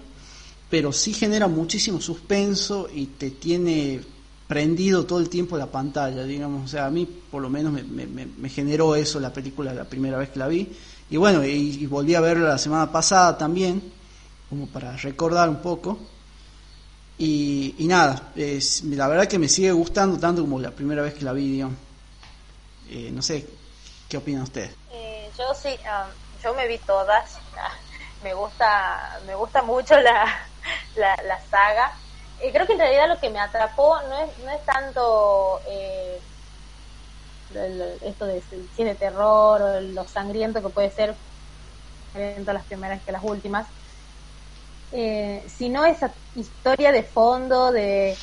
[0.69, 4.01] pero sí genera muchísimo suspenso y te tiene
[4.47, 7.83] prendido todo el tiempo la pantalla, digamos, o sea, a mí por lo menos me,
[7.83, 10.71] me, generó eso la película la primera vez que la vi,
[11.09, 13.91] y bueno, y, volví a verla la semana pasada también,
[14.49, 15.97] como para recordar un poco,
[17.17, 21.31] y, nada, la verdad que me sigue gustando tanto como la primera vez que la
[21.31, 21.77] vi, digamos.
[22.89, 23.47] Eh, no sé,
[24.09, 24.71] ¿qué opinan ustedes?
[24.91, 27.37] Eh, yo sí, um, yo me vi todas,
[28.23, 30.25] me gusta, me gusta mucho la,
[30.97, 31.93] la, la saga,
[32.41, 36.19] eh, creo que en realidad lo que me atrapó no es, no es tanto eh,
[38.01, 38.41] esto de
[38.75, 41.15] cine terror o lo sangriento que puede ser
[42.13, 43.67] tanto las primeras que las últimas,
[44.91, 48.17] eh, sino esa historia de fondo de,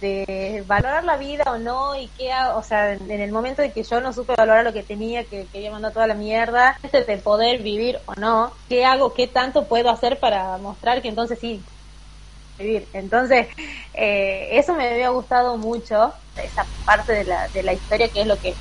[0.00, 3.82] de valorar la vida o no y qué, o sea, en, el momento de que
[3.82, 7.18] yo no supe valorar lo que tenía, que quería mandar toda la mierda, este de
[7.18, 11.64] poder vivir o no, qué hago, qué tanto puedo hacer para mostrar que entonces sí
[12.58, 12.86] vivir.
[12.92, 13.48] Entonces,
[13.94, 18.26] eh, eso me había gustado mucho, esa parte de la, de la historia que es
[18.26, 18.54] lo que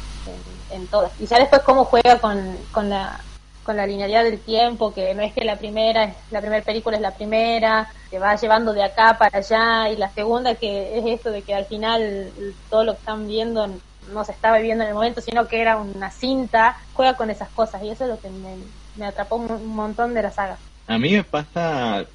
[0.71, 1.11] en, todas.
[1.19, 3.19] Y ya después cómo juega con, con la
[3.63, 7.01] con la linealidad del tiempo, que no es que la primera, la primera película es
[7.01, 11.31] la primera, que va llevando de acá para allá, y la segunda que es esto
[11.31, 12.31] de que al final
[12.69, 13.69] todo lo que están viendo
[14.11, 17.49] no se estaba viviendo en el momento, sino que era una cinta, juega con esas
[17.49, 18.57] cosas, y eso es lo que me,
[18.97, 20.57] me atrapó un montón de la saga.
[20.87, 22.05] A mí me pasa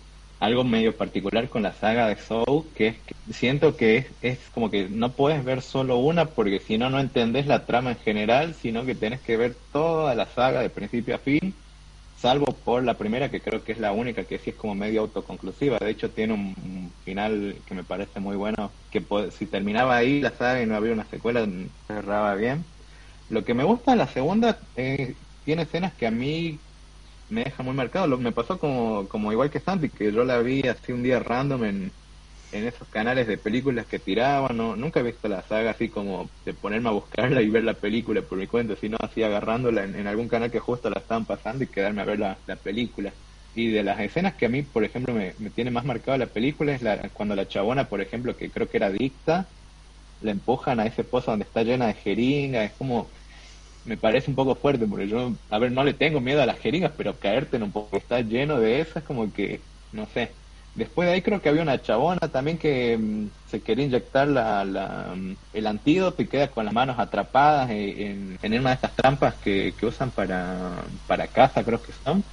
[0.40, 4.38] algo medio particular con la saga de Soul, que es que siento que es, es,
[4.54, 7.98] como que no puedes ver solo una porque si no, no entendés la trama en
[7.98, 11.54] general, sino que tenés que ver toda la saga de principio a fin,
[12.20, 15.02] salvo por la primera, que creo que es la única que sí es como medio
[15.02, 15.78] autoconclusiva.
[15.78, 20.30] De hecho, tiene un, final que me parece muy bueno, que si terminaba ahí la
[20.30, 21.46] saga y no había una secuela,
[21.86, 22.64] cerraba bien.
[23.30, 26.58] Lo que me gusta de la segunda, eh, tiene escenas que a mí
[27.28, 28.06] me deja muy marcado.
[28.06, 31.20] Lo, me pasó como, como igual que Santi, que yo la vi así un día
[31.20, 31.92] random en,
[32.52, 34.56] en esos canales de películas que tiraban.
[34.56, 37.74] No, nunca he visto la saga así como de ponerme a buscarla y ver la
[37.74, 41.64] película por mi cuenta, sino así agarrándola en, algún canal que justo la estaban pasando
[41.64, 43.12] y quedarme a ver la, la película.
[43.54, 46.26] Y de las escenas que a mí, por ejemplo, me, me tiene más marcado la
[46.32, 49.48] película es la, cuando la chabona, por ejemplo, que creo que era adicta,
[50.20, 52.72] la empujan a ese pozo donde está llena de jeringas.
[52.72, 53.10] Es como
[53.88, 56.58] me parece un poco fuerte, porque yo, a ver, no le tengo miedo a las
[56.60, 60.36] jeringas, pero caerte en un poco, está lleno de esas, como que, no sé.
[60.74, 64.64] Después de ahí creo que había una chabona también que mm, se quería inyectar la,
[64.64, 68.94] la, mm, el antídoto y queda con las manos atrapadas en, en una de estas
[68.94, 72.24] trampas que, que usan para, para caza, creo que son.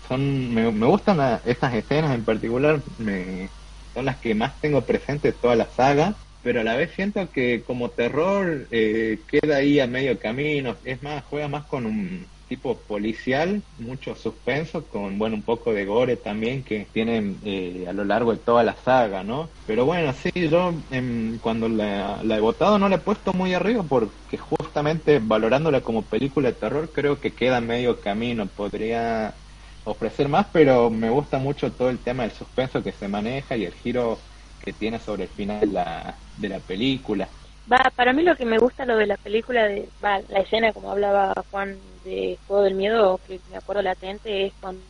[0.00, 3.54] son me, me gustan la- estas escenas en particular, me,
[3.94, 7.30] son las que más tengo presente de toda la saga, pero a la vez siento
[7.30, 12.30] que como terror eh, queda ahí a medio camino, es más, juega más con un
[12.46, 17.92] tipo policial, mucho suspenso, con bueno un poco de gore también que tienen eh, a
[17.92, 19.50] lo largo de toda la saga, ¿no?
[19.66, 23.52] Pero bueno, sí, yo em, cuando la, la he votado no la he puesto muy
[23.54, 29.40] arriba porque justamente valorándola como película de terror creo que queda a medio camino, podría
[29.84, 33.64] ofrecer más, pero me gusta mucho todo el tema del suspenso que se maneja y
[33.64, 34.18] el giro
[34.58, 37.28] que tiene sobre el final de la, de la película.
[37.70, 40.72] Va, para mí lo que me gusta lo de la película, de va, la escena
[40.72, 44.84] como hablaba Juan de Juego del Miedo, que me acuerdo latente, es cuando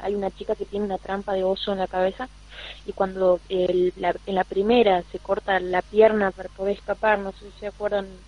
[0.00, 2.28] hay una chica que tiene una trampa de oso en la cabeza
[2.84, 7.32] y cuando el- la- en la primera se corta la pierna para poder escapar, no
[7.32, 8.20] sé si se acuerdan,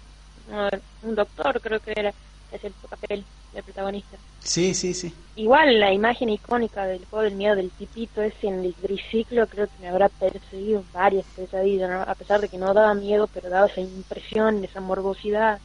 [1.03, 2.15] un doctor creo que era,
[2.51, 4.19] es el papel del protagonista.
[4.45, 5.15] Sí, sí, sí.
[5.35, 9.67] Igual la imagen icónica del juego del miedo del tipito ese en el triciclo creo
[9.69, 12.03] que me habrá perseguido varias pesadillas, ¿no?
[12.03, 15.61] a pesar de que no daba miedo, pero daba esa impresión, esa morbosidad,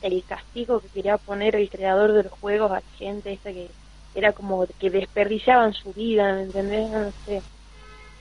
[0.00, 3.74] el castigo que quería poner el creador de los juegos a la gente esta que
[4.14, 6.88] era como que desperdiciaban su vida, ¿me entendés?
[6.90, 7.44] No sé,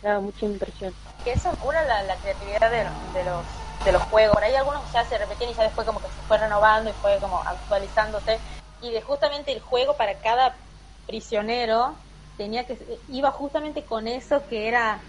[0.02, 0.96] daba mucha impresión.
[1.24, 3.46] que eso una la, la creatividad de, los- de los
[3.86, 6.22] de los juegos por ahí algunos ya se repetían y ya después como que se
[6.24, 8.42] fue renovando y fue como actualizándose
[8.82, 10.56] y de justamente el juego para cada
[11.06, 11.98] prisionero
[12.38, 12.78] tenía que
[13.08, 15.04] iba justamente con eso que era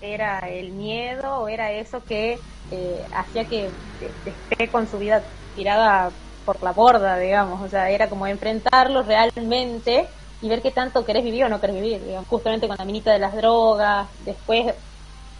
[0.00, 2.40] era el miedo o era eso que
[2.70, 8.08] eh, hacía que esté con su vida tirada por la borda digamos o sea era
[8.08, 12.28] como enfrentarlo realmente y ver qué tanto querés vivir o no querés vivir digamos.
[12.28, 14.74] justamente con la minita de las drogas después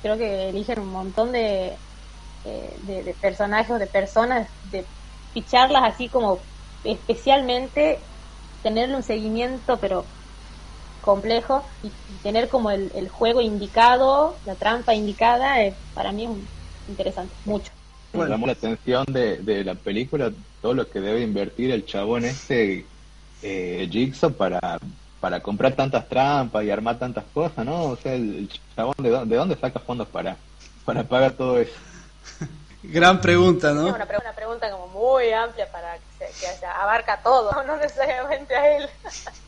[0.03, 1.79] creo que eligen un montón de,
[2.45, 4.89] eh, de, de personajes, de personas, de
[5.33, 6.47] ficharlas así como
[6.85, 7.99] especialmente
[8.63, 10.05] tenerle un seguimiento pero
[11.01, 16.25] complejo y, y tener como el, el, juego indicado, la trampa indicada, eh, para mí
[16.25, 16.47] es un,
[16.89, 17.73] interesante, mucho.
[18.13, 22.25] Me llamó la atención de, de, la película todo lo que debe invertir el chabón
[22.25, 22.85] este
[23.43, 24.79] eh, Jigsaw para
[25.21, 27.85] para comprar tantas trampas y armar tantas cosas, ¿no?
[27.85, 30.37] O sea, el, el chabón, ¿de dónde, ¿de dónde saca fondos para,
[30.85, 31.73] para pagar todo eso?
[32.83, 33.89] Gran pregunta, ¿no?
[33.89, 38.77] Una, una, pregunta como muy amplia para que, se, que abarca todo, no necesariamente a
[38.77, 38.89] él.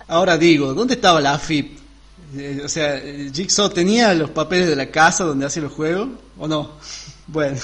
[0.09, 1.78] Ahora digo, ¿dónde estaba la AFIP?
[2.37, 3.01] Eh, o sea,
[3.33, 6.09] ¿Jigsaw tenía los papeles de la casa donde hace los juegos
[6.39, 6.72] o no?
[7.24, 7.57] Bueno.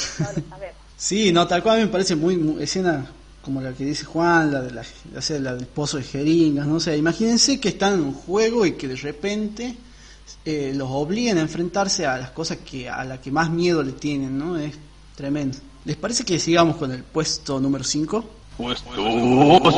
[0.53, 0.73] A ver.
[0.97, 3.11] Sí, no, tal cual me parece muy, muy escena
[3.43, 4.83] como la que dice Juan, la, de la,
[5.17, 6.77] o sea, la del pozo de jeringas, ¿no?
[6.77, 9.75] O sea, imagínense que están en un juego y que de repente
[10.45, 13.93] eh, los obliguen a enfrentarse a las cosas que a la que más miedo le
[13.93, 14.57] tienen, ¿no?
[14.59, 14.75] Es
[15.19, 15.59] tremendo.
[15.85, 18.25] ¿Les parece que sigamos con el puesto número 5?
[18.57, 18.91] Puesto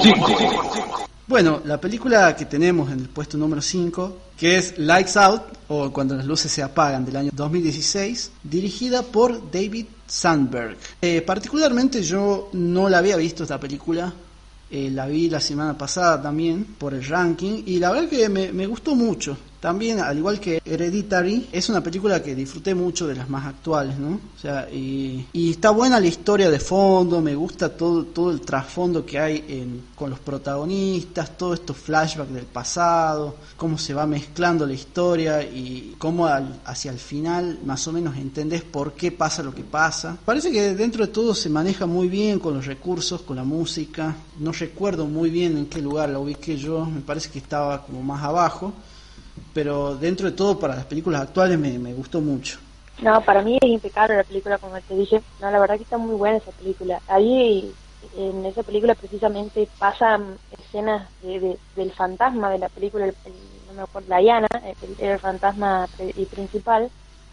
[0.02, 1.06] 5.
[1.26, 5.90] Bueno, la película que tenemos en el puesto número 5, que es Lights Out, o
[5.92, 10.76] Cuando las luces se apagan, del año 2016, dirigida por David Sandberg.
[11.00, 14.12] Eh, particularmente yo no la había visto esta película,
[14.70, 18.52] eh, la vi la semana pasada también por el ranking y la verdad que me,
[18.52, 19.38] me, gustó mucho.
[19.60, 23.98] También, al igual que Hereditary, es una película que disfruté mucho de las más actuales,
[23.98, 24.18] ¿no?
[24.36, 29.04] O sea, y, está buena la historia de fondo, me gusta todo, todo el trasfondo
[29.04, 34.72] que hay con los protagonistas, todos estos flashbacks del pasado, cómo se va mezclando la
[34.72, 39.54] historia y cómo al, hacia el final más o menos entendés por qué pasa lo
[39.54, 40.16] que pasa.
[40.24, 44.16] Parece que dentro de todo se maneja muy bien con los recursos, con la música.
[44.38, 48.02] No recuerdo muy bien en qué lugar la ubiqué yo, me parece que estaba como
[48.02, 48.72] más abajo
[49.52, 52.58] pero dentro de todo para las películas actuales me, gustó mucho.
[53.02, 55.22] No, para mí es impecable la película, como te dije.
[55.40, 57.00] No, la verdad que está muy buena esa película.
[57.08, 57.72] Ahí,
[58.16, 63.14] en esa película precisamente pasan escenas de, de, del fantasma de la película, el,
[63.68, 64.48] no me acuerdo, Diana,
[64.82, 65.88] el, el fantasma
[66.30, 66.90] principal,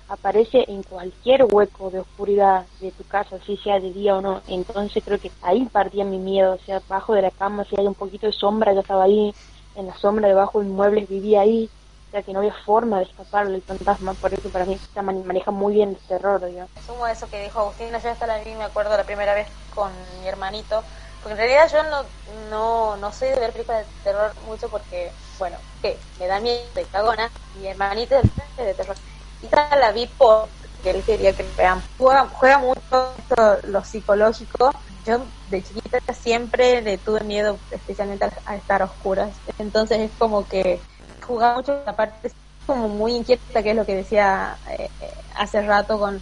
[0.09, 4.41] aparece en cualquier hueco de oscuridad de tu casa, si sea de día o no.
[4.47, 7.87] Entonces creo que ahí partía mi miedo, o sea, abajo de la cama, si hay
[7.87, 9.33] un poquito de sombra, yo estaba ahí,
[9.75, 11.69] en la sombra debajo de muebles vivía ahí,
[12.07, 15.01] o sea que no había forma de escapar del fantasma, por eso para mí se
[15.01, 16.71] maneja muy bien el terror, digamos.
[16.85, 19.91] Sumo eso que dijo Agustina, yo hasta la vi, me acuerdo la primera vez con
[20.21, 20.83] mi hermanito,
[21.21, 22.05] porque en realidad yo no,
[22.49, 26.63] no, no soy de ver películas de terror mucho porque, bueno, que me da miedo,
[26.75, 27.29] de cagona,
[27.59, 28.95] mi hermanito es de terror.
[29.41, 30.49] Y tal la vi porque
[30.85, 31.83] él quería que vean.
[31.97, 34.71] Juega, juega mucho esto, lo psicológico.
[35.05, 39.35] Yo de chiquita siempre le tuve miedo, especialmente a estar a oscuras.
[39.59, 40.81] Entonces es como que
[41.27, 42.31] jugaba mucho la parte
[42.65, 44.89] como muy inquieta, que es lo que decía eh,
[45.35, 46.19] hace rato con,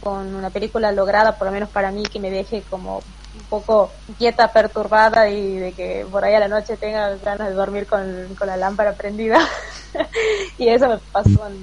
[0.00, 3.90] con una película lograda, por lo menos para mí, que me deje como un poco
[4.08, 8.34] inquieta, perturbada y de que por ahí a la noche tenga ganas de dormir con,
[8.38, 9.38] con la lámpara prendida.
[10.58, 11.56] y eso me pasó con,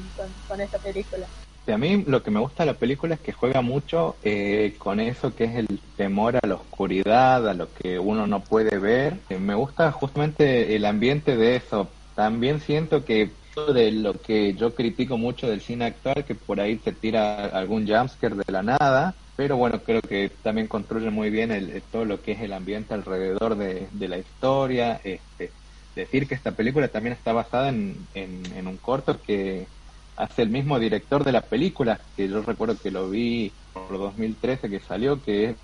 [0.47, 1.25] con, esta película.
[1.67, 4.99] a mí lo que me gusta de la película es que juega mucho eh, con
[4.99, 9.19] eso que es el temor a la oscuridad, a lo que uno no puede ver.
[9.29, 11.89] Eh, me gusta justamente el ambiente de eso.
[12.15, 13.31] También siento que
[13.73, 17.87] de lo que yo critico mucho del cine actual, que por ahí te tira algún
[17.87, 22.21] jumpscare de la nada, pero bueno, creo que también construye muy bien el, todo lo
[22.21, 24.99] que es el ambiente alrededor de, la historia.
[25.03, 25.51] Este,
[25.95, 29.67] decir que esta película también está basada en, en, un corto que
[30.15, 34.69] hace el mismo director de la película, que yo recuerdo que lo vi por 2013
[34.69, 35.55] que salió, que es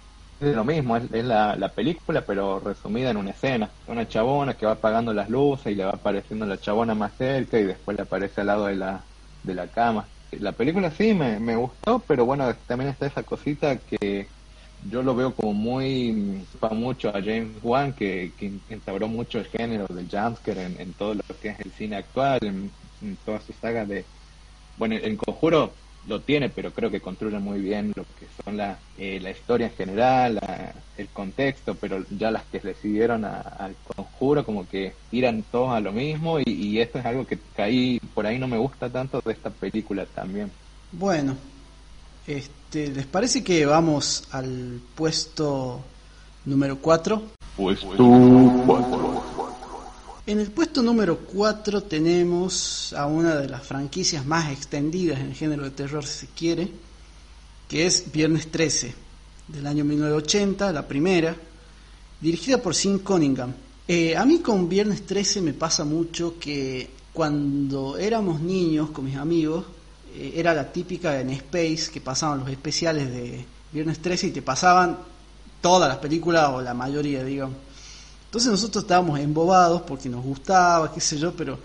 [0.41, 3.69] es lo mismo, es, la, la, película, pero resumida en una escena.
[3.87, 7.59] Una chabona que va apagando las luces y le va apareciendo la chabona más cerca
[7.59, 9.01] y después le aparece al lado de la,
[9.43, 10.05] de la cama.
[10.31, 14.27] La película sí me, me gustó, pero bueno, también está esa cosita que
[14.89, 19.45] yo lo veo como muy para mucho a James Wan que, que instauró mucho el
[19.45, 22.71] género del jumpscare en, en todo lo que es el cine actual en,
[23.01, 24.05] en toda su saga de
[24.77, 25.73] bueno en Conjuro
[26.07, 29.67] lo tiene, pero creo que construye muy bien lo que son la, eh, la historia
[29.67, 30.39] en general,
[30.97, 35.91] el contexto, pero ya las que decidieron al conjuro como que tiran todos a lo
[35.91, 39.49] mismo y, esto es algo que caí, por ahí no me gusta tanto de esta
[39.49, 40.49] película también.
[40.91, 41.35] Bueno,
[42.25, 45.81] este, ¿les parece que vamos al puesto
[46.45, 47.21] número 4?
[47.57, 47.87] Puesto
[48.65, 49.38] 4.
[50.29, 55.33] En el puesto número 4 tenemos a una de las franquicias más extendidas en el
[55.33, 56.69] género de terror, si se quiere,
[57.67, 58.93] que es Viernes 13,
[59.47, 61.35] del año 1980, la primera,
[62.21, 63.55] dirigida por Sim Cunningham.
[63.87, 69.15] Eh, a mí con Viernes 13 me pasa mucho que cuando éramos niños con mis
[69.15, 69.65] amigos,
[70.13, 74.43] eh, era la típica en Space que pasaban los especiales de Viernes 13 y te
[74.43, 74.95] pasaban
[75.59, 77.68] todas las películas o la mayoría, digamos.
[78.29, 81.57] Entonces nosotros estábamos embobados porque nos gustaba, qué sé yo, pero,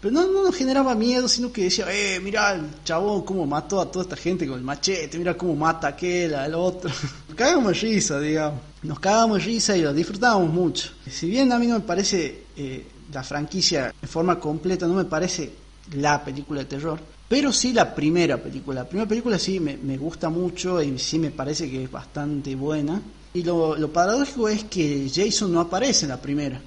[0.00, 3.82] pero no, no nos generaba miedo, sino que decía, eh, mira el chabón cómo mató
[3.82, 6.90] a toda esta gente con el machete, mira cómo mata a aquel, al otro.
[7.28, 8.60] Nos cagamos risa, digamos.
[8.82, 10.88] Nos cagamos risa y lo disfrutábamos mucho.
[11.06, 15.04] Si bien a mí no me parece eh, la franquicia de forma completa, no me
[15.04, 15.52] parece
[15.96, 16.98] la película de terror,
[17.28, 18.84] pero sí la primera película.
[18.84, 22.54] La primera película sí me, me gusta mucho y sí me parece que es bastante
[22.54, 23.02] buena.
[23.32, 26.60] Y lo, lo, paradójico es que Jason no aparece en la primera.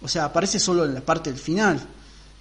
[0.00, 1.76] O sea, aparece solo en la parte del final.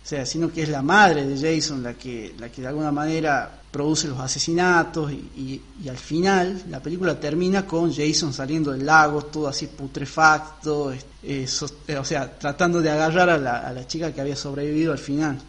[0.05, 2.91] O sea, sino que es la madre de Jason la que, la que de alguna
[2.91, 8.85] manera produce los asesinatos y, y, al final la película termina con Jason saliendo del
[8.85, 13.85] lago, todo así putrefacto, eh, eh, o sea, tratando de agarrar a la, a la,
[13.87, 15.39] chica que había sobrevivido al final.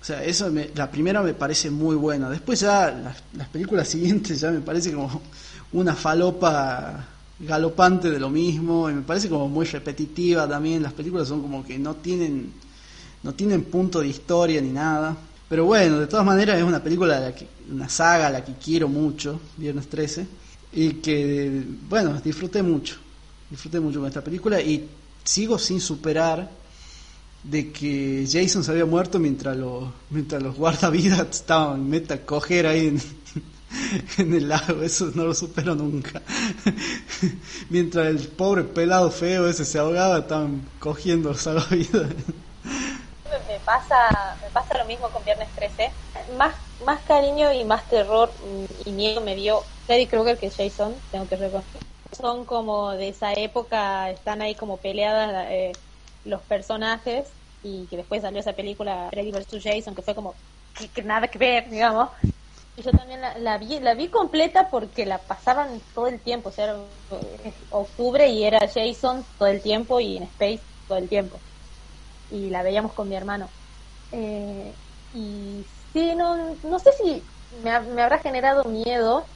[0.00, 2.30] O sea, eso la primera me parece muy buena.
[2.30, 5.20] Después ya las, las películas siguientes ya me parece como
[5.72, 7.04] una falopa
[7.38, 10.82] galopante de lo mismo y me parece como muy repetitiva también.
[10.82, 12.52] Las películas son como que no tienen
[13.22, 15.16] no tienen punto de historia ni nada.
[15.48, 18.44] Pero bueno de todas maneras es una película de la que, una saga a la
[18.44, 20.26] que quiero mucho Viernes 13
[20.72, 22.96] y que bueno disfruté mucho
[23.50, 24.88] disfruté mucho con esta película y
[25.22, 26.50] sigo sin superar
[27.44, 32.86] de que Jason se había muerto mientras los mientras los guardavidas estaban meta coger ahí
[32.86, 33.02] en,
[34.18, 36.22] en el lago, eso no lo supero nunca.
[37.70, 42.10] Mientras el pobre pelado feo ese se ahogaba, estaban cogiendo salvavidas.
[43.48, 45.90] Me pasa, me pasa lo mismo con Viernes 13.
[46.36, 46.54] Más,
[46.84, 48.34] más cariño y más terror
[48.84, 51.80] y miedo me dio Freddy Krueger que Jason, tengo que reconocer.
[52.12, 55.72] Son como de esa época, están ahí como peleadas eh,
[56.24, 59.62] los personajes y que después salió esa película Freddy vs.
[59.62, 60.34] Jason que fue como
[60.94, 62.10] que nada que ver, digamos.
[62.76, 66.74] Yo también la, vi, la vi completa porque la pasaban todo el tiempo, o sea,
[67.10, 71.42] eh, octubre y era Jason todo el tiempo y en Space todo el tiempo.
[72.30, 73.52] Y la veíamos con mi hermano.
[74.12, 74.78] Eh,
[75.12, 79.28] y sí, no, no sé si me, me habrá generado miedo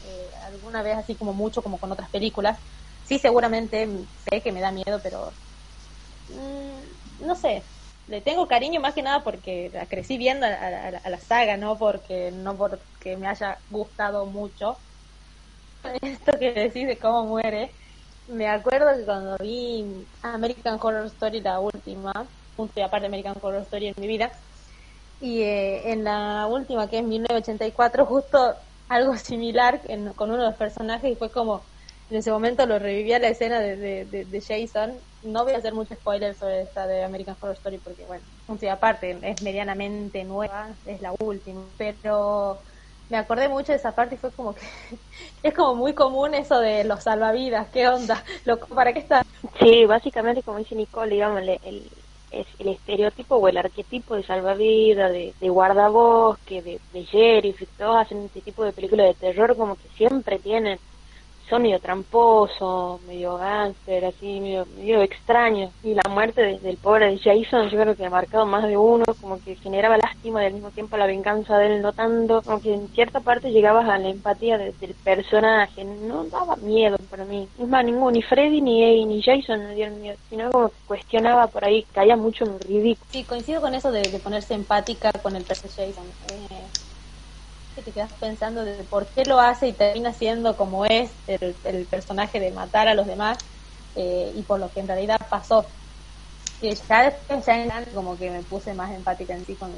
[0.00, 2.60] eh, alguna vez así como mucho como con otras películas.
[3.02, 5.36] Sí, seguramente sé que me da miedo, pero
[6.28, 6.80] mm,
[7.20, 7.68] no sé,
[8.08, 12.30] le tengo cariño más que nada porque la crecí viendo a, la saga, no porque
[12.32, 14.76] no porque me haya gustado mucho.
[16.02, 17.70] Esto que decís de cómo muere,
[18.28, 19.84] me acuerdo que cuando vi
[20.22, 22.12] American Horror Story la última,
[22.56, 24.30] punto y aparte American Horror Story en mi vida,
[25.20, 28.54] y eh, en la última que es 1984, justo
[28.88, 29.80] algo similar
[30.16, 31.62] con uno de los personajes y fue como
[32.10, 34.98] en ese momento lo revivía la escena de, de, Jason.
[35.24, 38.24] No voy a hacer mucho spoiler sobre esta de American Horror Story porque, bueno,
[38.70, 42.62] aparte, es medianamente nueva, es la última, pero
[43.08, 44.62] me acordé mucho de esa parte y fue como que
[45.42, 48.22] es como muy común eso de los salvavidas, ¿qué onda?
[48.74, 49.22] ¿Para qué está?
[49.60, 51.90] Sí, básicamente como dice Nicole, digamos, el,
[52.58, 58.24] el estereotipo o el arquetipo de salvavidas, de, de guardabosque, de, de sheriff, todos hacen
[58.24, 60.78] este tipo de películas de terror como que siempre tienen
[61.48, 65.70] son medio tramposos, medio gánster, así, medio, medio extraños.
[65.82, 69.04] Y la muerte del pobre de Jason, yo creo que ha marcado más de uno,
[69.20, 72.60] como que generaba lástima y al mismo tiempo la venganza de él, no tanto, como
[72.60, 74.72] que en cierta parte llegabas a la empatía del
[75.04, 77.48] personaje, no daba miedo para mí.
[77.58, 81.46] Es más, ninguno, ni Freddy ni, ni Jason me dieron miedo, sino como que cuestionaba
[81.48, 83.06] por ahí, caía mucho en el ridículo.
[83.10, 86.04] Sí, coincido con eso de, ponerse empática con el personaje Jason.
[86.30, 86.83] Eh,
[87.74, 91.86] que te quedas pensando de por qué lo hace y termina siendo como es el,
[91.86, 93.38] personaje de matar a los demás
[93.96, 95.66] eh, y por lo que en realidad pasó.
[96.60, 99.74] Que ya después, ya como que me puse más empática en sí con,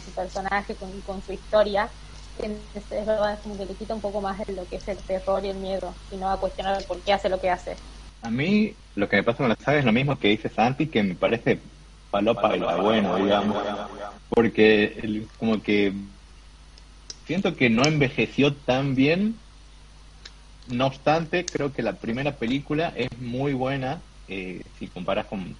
[0.00, 1.90] su personaje, con, con su historia.
[2.38, 5.44] Es, verdad, como que le quita un poco más de lo que es el terror
[5.44, 7.76] y el miedo y no va a cuestionar por qué hace lo que hace.
[8.22, 10.86] A mí lo que me pasa con la saga es lo mismo que dice Santi,
[10.86, 11.58] que me parece
[12.10, 13.56] palopa de lo bueno, digamos.
[14.30, 15.92] Porque el, como que
[17.32, 19.36] siento que no envejeció tan bien.
[20.68, 25.56] No obstante, creo que la primera película es muy buena eh, si comparas con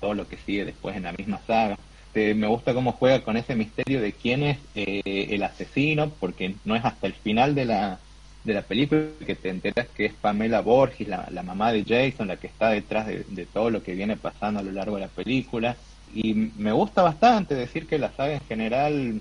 [0.00, 1.76] todo lo que sigue después en la misma saga.
[2.14, 6.76] me gusta cómo juega con ese misterio de quién es eh, el asesino, porque no
[6.76, 7.98] es hasta el final de la,
[8.44, 12.28] de la película que te enteras que es Pamela Borges, la, la mamá de Jason,
[12.28, 15.02] la que está detrás de, de, todo lo que viene pasando a lo largo de
[15.02, 15.74] la película.
[16.14, 19.20] Y me gusta bastante decir que la saga en general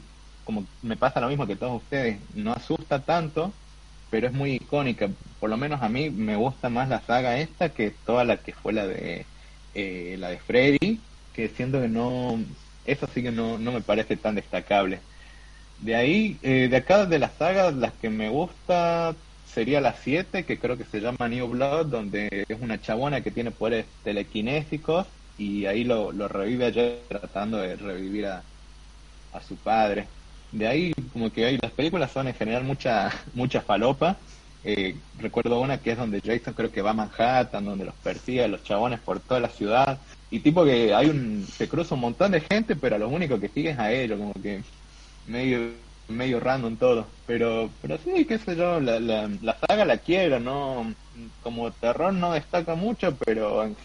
[0.51, 3.53] como me pasa lo mismo que todos ustedes, no asusta tanto,
[4.09, 5.09] pero es muy icónica.
[5.39, 8.53] Por lo menos a mí me gusta más la saga esta que toda la que
[8.53, 9.25] fue la de
[9.73, 10.99] eh, la de Freddy,
[11.33, 12.37] que siento que no,
[12.85, 14.99] eso sí que no, no me parece tan destacable.
[15.79, 20.45] De ahí, eh, de acá de las sagas, las que me gusta sería la 7,
[20.45, 25.07] que creo que se llama New Blood, donde es una chabona que tiene poderes telequinésicos
[25.37, 28.43] y ahí lo, lo revive ayer tratando de revivir a,
[29.33, 30.07] a su padre
[30.51, 34.17] de ahí como que hay las películas son en general mucha mucha falopa.
[34.63, 38.43] Eh, recuerdo una que es donde Jason creo que va a Manhattan donde los persigue
[38.43, 39.99] a los chabones por toda la ciudad.
[40.29, 43.49] Y tipo que hay un se cruza un montón de gente pero lo único que
[43.49, 44.61] sigue es a ellos como que
[45.27, 45.71] medio
[46.07, 47.07] medio random todo.
[47.25, 50.93] Pero pero sí qué sé yo la, la, la saga la quiero no
[51.43, 53.75] como terror no destaca mucho pero en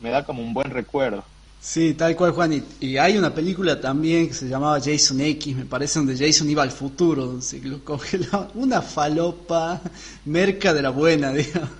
[0.00, 1.24] me da como un buen recuerdo
[1.64, 2.62] Sí, tal cual, Juan.
[2.78, 6.62] Y, hay una película también que se llamaba Jason X, me parece, donde Jason iba
[6.62, 8.50] al futuro, donde se lo congelaba.
[8.54, 9.80] Una falopa
[10.26, 11.70] merca de la buena, digamos.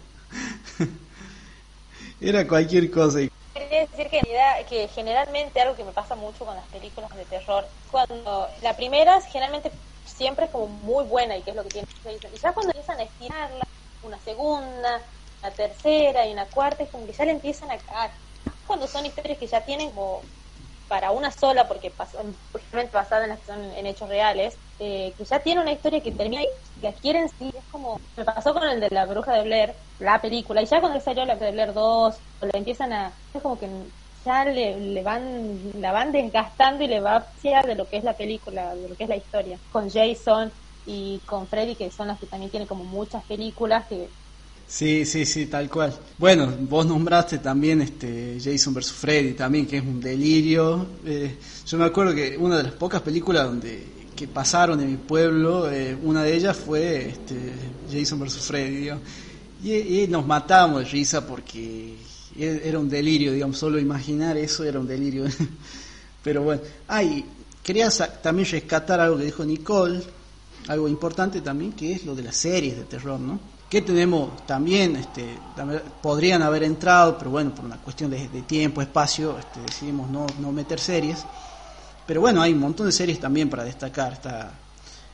[2.19, 3.19] Era cualquier cosa.
[3.53, 8.49] Quería decir que, generalmente algo que me pasa mucho con las películas de terror, cuando
[8.63, 9.71] la primera generalmente
[10.07, 12.31] siempre es como muy buena y que es lo que tiene Jason.
[12.35, 13.67] Y ya cuando empiezan a estirarla,
[14.03, 15.03] una segunda,
[15.43, 18.11] una tercera y una cuarta, es como que ya le empiezan a caer
[18.67, 20.23] cuando son historias que ya tienen como
[20.89, 22.37] para una sola, porque pasan,
[22.93, 26.13] basadas en las que son en hechos reales, eh, que ya tiene una historia que
[26.13, 26.49] termina y
[26.81, 30.21] la quieren sí, es como, me pasó con el de la bruja de Blair, la
[30.21, 33.59] película, y ya cuando salió la de Blair 2, o la empiezan a, es como
[33.59, 33.69] que
[34.25, 38.05] ya le, le van, la van desgastando y le va hacia de lo que es
[38.05, 40.53] la película, de lo que es la historia, con Jason
[40.85, 44.11] y con Freddy, que son las que también tienen como muchas películas que
[44.67, 45.95] Sí, sí, sí, tal cual.
[46.19, 48.93] Bueno, vos nombraste también este Jason vs.
[48.93, 50.87] Freddy también, que es un delirio.
[51.05, 51.37] Eh,
[51.67, 55.71] yo me acuerdo que una de las pocas películas donde que pasaron en mi pueblo,
[55.71, 57.53] eh, una de ellas fue este,
[57.93, 58.39] Jason vs.
[58.39, 58.91] Freddy.
[59.65, 61.97] Y, nos matamos de risa porque
[62.39, 65.25] e, era un delirio, digamos, solo imaginar eso era un delirio.
[66.23, 67.25] Pero bueno, ay,
[67.63, 67.91] quería
[68.23, 70.03] también rescatar algo que dijo Nicole,
[70.69, 73.54] algo importante también, que es lo de las series de terror, ¿no?
[73.75, 75.37] Que tenemos también, este,
[76.01, 80.53] podrían haber entrado, pero bueno, por una cuestión de, tiempo, espacio, este, decidimos no, no,
[80.53, 81.25] meter series.
[82.07, 84.13] Pero bueno, hay un montón de series también para destacar.
[84.13, 84.53] Está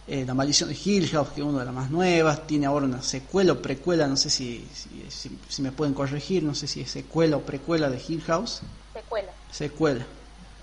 [0.07, 2.85] eh, La Maldición de Hill House, que es una de las más nuevas, tiene ahora
[2.85, 4.69] una secuela o precuela, no sé si,
[5.09, 8.61] si, me pueden corregir, no sé si es secuela o precuela de Hill House.
[8.93, 9.33] Secuela.
[9.51, 10.05] Secuela,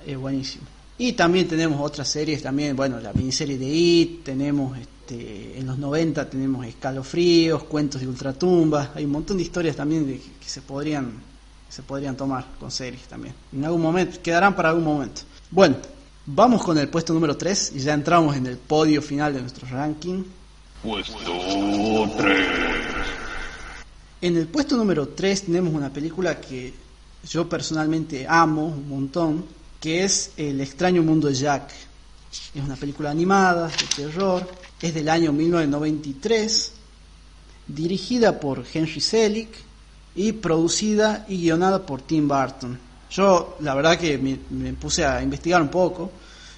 [0.05, 0.67] es buenísimo.
[0.99, 4.77] Y también tenemos otras series, también, bueno, la miniserie de It, tenemos...
[4.77, 4.97] Este,
[5.57, 10.19] en los 90 tenemos escalofríos, cuentos de ultratumba, hay un montón de historias también de,
[10.19, 11.13] que se podrían,
[11.69, 13.33] se podrían tomar con series también.
[13.53, 15.21] En algún momento, quedarán para algún momento.
[15.49, 15.77] Bueno,
[16.25, 19.65] vamos con el puesto número 3 y ya entramos en el podio final de nuestro
[19.69, 20.23] ranking.
[20.83, 21.15] Puesto
[22.17, 22.47] 3.
[24.19, 26.73] En el puesto número 3 tenemos una película que
[27.29, 29.45] yo personalmente amo un montón,
[29.79, 31.71] que es El extraño mundo de Jack.
[32.53, 34.47] Es una película animada, de terror,
[34.81, 36.71] es del año 1993,
[37.67, 39.49] dirigida por Henry Selick
[40.15, 42.77] y producida y guionada por Tim Burton.
[43.09, 46.11] Yo, la verdad que me, me puse a investigar un poco.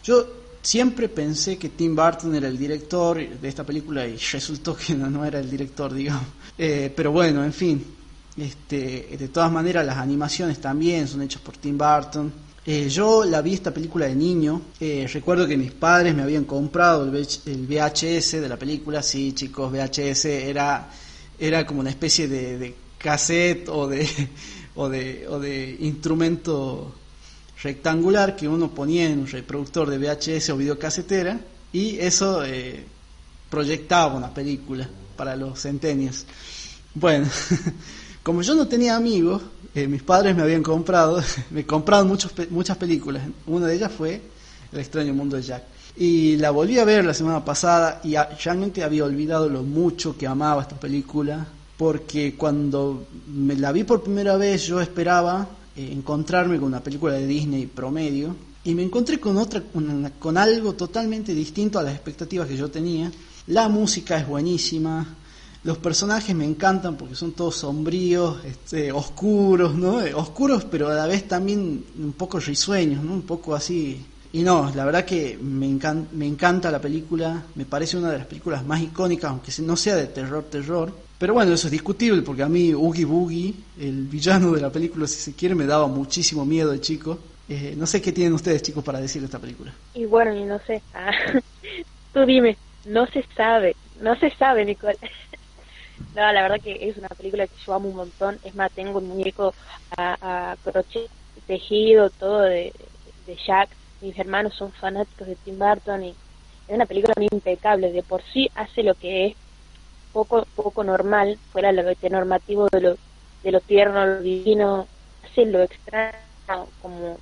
[0.04, 4.94] Yo siempre pensé que Tim Burton era el director de esta película y resultó que
[4.94, 6.26] no, no era el director, digamos.
[6.58, 7.86] Eh, pero bueno, en fin,
[8.38, 12.32] este, de todas maneras las animaciones también son hechas por Tim Burton.
[12.72, 16.44] Eh, yo la vi esta película de niño, eh, recuerdo que mis padres me habían
[16.44, 20.88] comprado el, VH el VHS de la película, sí chicos, VHS era,
[21.40, 24.08] era como una especie de, de cassette o de,
[24.76, 26.94] o de, o de instrumento
[27.64, 31.40] rectangular que uno ponía en un reproductor de VHS o videocasetera
[31.74, 32.86] y eso eh,
[33.50, 36.24] proyectaba una película para los centenios.
[36.94, 37.28] Bueno,
[38.22, 39.42] como yo no tenía amigos,
[39.76, 43.24] eh, mis padres me habían comprado, me compraron muchos, muchas películas.
[43.48, 44.22] Una de ellas fue
[44.72, 45.64] El extraño mundo de Jack.
[45.98, 50.28] Y la volví a ver la semana pasada y realmente había olvidado lo mucho que
[50.28, 51.46] amaba esta película,
[51.78, 57.14] porque cuando me la vi por primera vez yo esperaba eh, encontrarme con una película
[57.14, 59.64] de Disney promedio y me encontré con otra
[60.20, 63.12] con algo totalmente distinto a las expectativas que yo tenía.
[63.48, 65.06] La música es buenísima,
[65.64, 70.02] los personajes me encantan porque son todos sombríos, este, oscuros, ¿no?
[70.02, 73.14] Eh, oscuros, pero a la vez también un poco risueños, ¿no?
[73.14, 74.06] Un poco así.
[74.32, 75.68] Y no, la verdad que me,
[76.14, 79.96] me encanta la película, me parece una de las películas más icónicas, aunque no sea
[79.96, 80.94] de terror, terror.
[81.18, 85.08] Pero bueno, eso es discutible porque a mí Oogie Boogie, el villano de la película,
[85.08, 87.20] si se quiere, me daba muchísimo miedo de chico.
[87.50, 89.74] Eh, no sé qué tienen ustedes, chicos, para decir de esta película.
[89.96, 90.82] Y bueno, y no sé.
[92.14, 92.56] Tú dime,
[92.86, 94.98] no se sabe, no se sabe, Nicole.
[96.20, 98.40] La verdad que es una película que yo amo un montón.
[98.44, 99.54] Es más, tengo un muñeco
[99.98, 101.10] a, a crochet
[101.48, 102.74] tejido, todo de,
[103.26, 103.70] de Jack.
[104.02, 107.92] Mis hermanos son fanáticos de Tim Burton y es una película muy impecable.
[107.92, 109.36] De por sí hace lo que es
[110.14, 112.98] poco poco normal, fuera lo normativo de lo,
[113.44, 114.88] de lo tierno, lo divino,
[115.24, 116.16] hace lo extraño,
[116.82, 117.18] como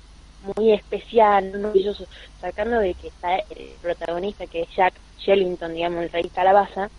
[0.56, 2.06] muy especial, maravilloso,
[2.40, 6.90] sacando de que está el protagonista que es Jack Shellington, digamos, el rey calabaza,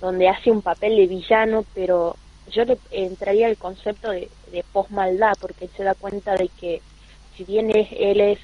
[0.00, 2.16] donde hace un papel de villano, pero
[2.50, 6.80] yo le entraría el concepto de, de posmaldad, porque él se da cuenta de que
[7.36, 8.38] si bien es, él es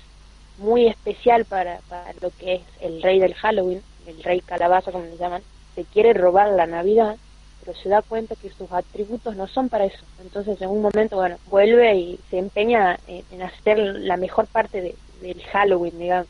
[0.59, 5.05] muy especial para, para lo que es el rey del Halloween, el rey calabaza como
[5.05, 5.43] le llaman,
[5.75, 7.17] se quiere robar la Navidad,
[7.65, 10.05] pero se da cuenta que sus atributos no son para eso.
[10.23, 14.95] Entonces en un momento, bueno, vuelve y se empeña en, hacer la mejor parte de,
[15.21, 16.29] del Halloween, digamos.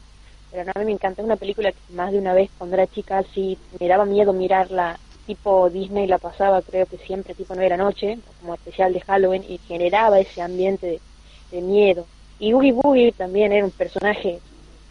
[0.51, 3.19] Pero a mí me encantó una película que más de una vez cuando era chica
[3.19, 7.77] así me daba miedo mirarla tipo Disney la pasaba creo que siempre tipo nueve de
[7.77, 11.01] la noche como especial de Halloween y generaba ese ambiente
[11.51, 12.07] de, miedo.
[12.39, 14.41] Y Oogie Boogie también era un personaje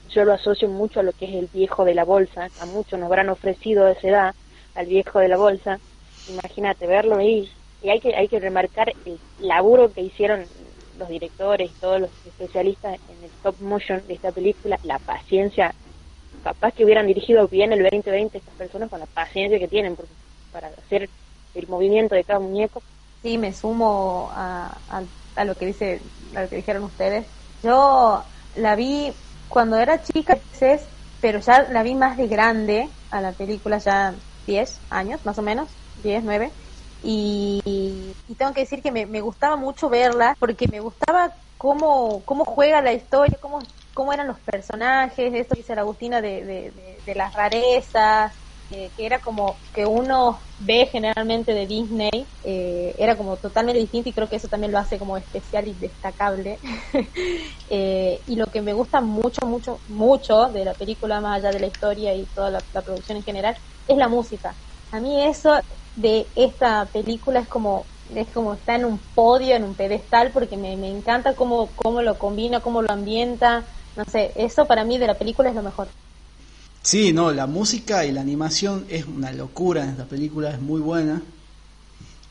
[0.10, 3.00] yo lo asocio mucho a lo que es el viejo de la bolsa a muchos
[3.00, 4.36] nos habrán ofrecido a esa edad
[4.76, 5.80] al viejo de la bolsa
[6.30, 7.50] imagínate verlo ahí.
[7.82, 10.46] Y hay que hay que remarcar el laburo que hicieron
[10.98, 15.74] los directores y todos los especialistas en el stop motion de esta película la paciencia
[16.44, 19.96] capaz que hubieran dirigido bien el 2020 estas personas con la paciencia que tienen
[20.52, 21.10] para hacer
[21.56, 22.82] el movimiento de cada muñeco.
[23.22, 24.78] Sí, me sumo a,
[25.36, 26.02] a, lo que dice,
[26.34, 27.26] lo que dijeron ustedes.
[27.64, 28.24] Yo
[28.58, 29.14] la vi
[29.48, 30.38] cuando era chica,
[31.22, 34.14] pero ya la vi más de grande a la película, ya
[34.46, 35.70] 10 años más o menos,
[36.04, 36.52] 10, 9.
[37.04, 37.62] Y,
[38.28, 42.46] y tengo que decir que me, me, gustaba mucho verla porque me gustaba cómo, cómo
[42.46, 43.60] juega la historia, cómo,
[43.94, 48.34] cómo eran los personajes, esto dice la Agustina de, de, de, de las rarezas,
[48.70, 52.10] eh, que era como que uno ve generalmente de Disney,
[52.44, 55.76] eh, era como totalmente distinto y creo que eso también lo hace como especial y
[55.76, 56.60] destacable.
[57.70, 61.60] eh, y lo que me gusta mucho, mucho, mucho de la película, más allá de
[61.60, 63.56] la historia y toda la, la, producción en general,
[63.88, 64.56] es la música.
[64.92, 65.52] A mí eso
[65.96, 67.86] de esta película es como
[68.16, 72.02] es como está en un podio, en un pedestal, porque me, me encanta cómo, cómo
[72.02, 75.64] lo combina, cómo lo ambienta, no sé, eso para mí de la película es lo
[75.64, 75.88] mejor.
[76.82, 80.82] Sí, no, la música y la animación es una locura en esta película, es muy
[80.82, 81.22] buena.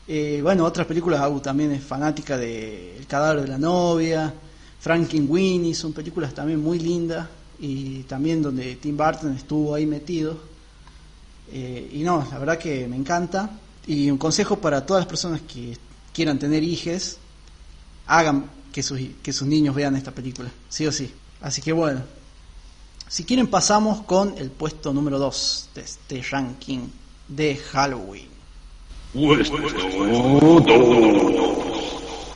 [0.07, 4.33] Eh, bueno, otras películas, Agu también es fanática de El cadáver de la novia,
[4.85, 7.27] Winnie, son películas también muy lindas
[7.59, 10.37] y también donde Tim Burton estuvo ahí metido.
[11.51, 13.49] Eh, y no, la verdad que me encanta.
[13.87, 15.77] Y un consejo para todas las personas que
[16.13, 17.17] quieran tener hijes,
[18.07, 21.11] hagan que sus, que sus niños vean esta película, sí o sí.
[21.43, 22.01] Así que bueno,
[23.07, 26.87] si quieren pasamos con el puesto número 2 de este ranking
[27.27, 28.29] de Halloween.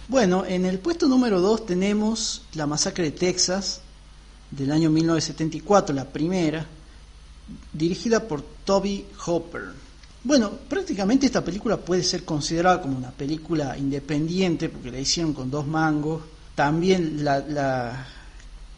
[0.10, 3.82] Bueno, en el puesto número 2 tenemos La masacre de Texas
[4.51, 6.66] del año 1974, la primera,
[7.72, 9.70] dirigida por Toby Hopper.
[10.24, 15.49] Bueno, prácticamente esta película puede ser considerada como una película independiente porque la hicieron con
[15.49, 16.22] dos mangos
[16.55, 18.08] también la, la,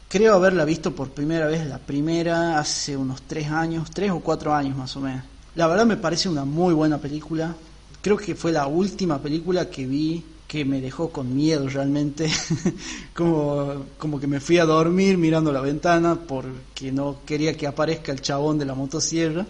[0.10, 4.54] creo haberla visto por primera vez, la primera hace unos tres años, tres o cuatro
[4.54, 5.24] años más o menos.
[5.56, 7.56] La verdad me parece una muy buena película.
[8.02, 12.28] Creo que fue la última película que vi que me dejó con miedo realmente,
[13.14, 18.12] como, como que me fui a dormir mirando la ventana porque no quería que aparezca
[18.12, 19.46] el chabón de la motosierra,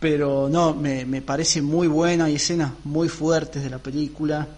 [0.00, 4.48] pero no, me, me parece muy buena, hay escenas muy fuertes de la película.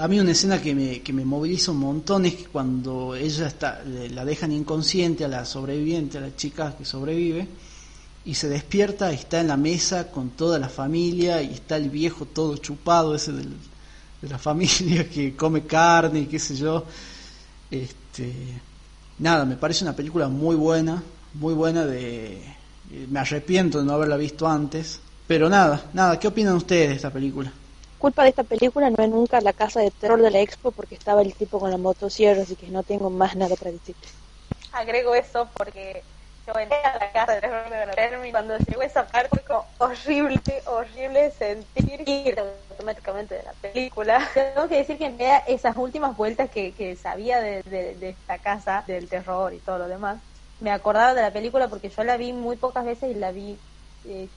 [0.00, 3.48] A mí una escena que me, que me moviliza un montón es que cuando ella
[3.48, 7.48] está, la dejan inconsciente a la sobreviviente, a la chica que sobrevive,
[8.24, 11.90] y se despierta y está en la mesa con toda la familia y está el
[11.90, 13.48] viejo todo chupado, ese de
[14.22, 16.84] la familia que come carne y qué sé yo.
[17.68, 18.32] Este,
[19.18, 21.02] nada, me parece una película muy buena,
[21.34, 22.40] muy buena de...
[23.10, 27.10] Me arrepiento de no haberla visto antes, pero nada, nada, ¿qué opinan ustedes de esta
[27.10, 27.52] película?
[27.98, 30.94] Culpa de esta película no es nunca la casa de terror de la expo porque
[30.94, 33.96] estaba el tipo con la motosierra, así que no tengo más nada para decir.
[34.72, 36.04] Agrego eso porque
[36.46, 40.40] yo entré a la casa de terror de cuando llegó esa parte fue como horrible,
[40.66, 44.28] horrible sentir ir automáticamente de la película.
[44.34, 45.18] Tengo que decir que en
[45.48, 49.88] esas últimas vueltas que, que sabía de, de, esta casa, del terror y todo lo
[49.88, 50.22] demás,
[50.60, 53.58] me acordaba de la película porque yo la vi muy pocas veces y la vi
[54.04, 54.28] eh,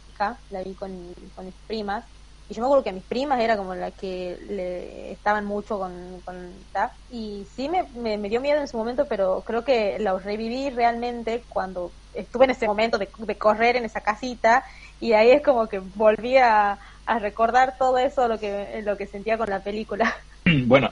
[0.49, 2.03] la vi con, con mis primas
[2.52, 6.20] y yo me acuerdo que mis primas era como la que le estaban mucho con,
[6.20, 6.68] con
[7.08, 11.45] y sí me, me, dio miedo en su momento pero creo que la reviví realmente
[11.47, 14.66] cuando estuve en ese momento de, de correr en esa casita
[14.99, 19.08] y ahí es como que volví a, a recordar todo eso lo que lo que
[19.08, 20.14] sentía con la película.
[20.66, 20.91] Bueno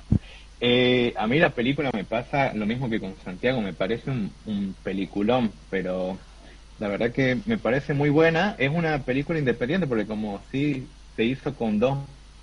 [0.61, 4.33] eh, a mí la película me pasa lo mismo que con Santiago me parece un,
[4.45, 6.17] un peliculón pero
[6.79, 8.55] la verdad que me parece muy buena.
[8.57, 10.87] Es una película independiente porque como sí
[11.19, 11.97] se hizo con dos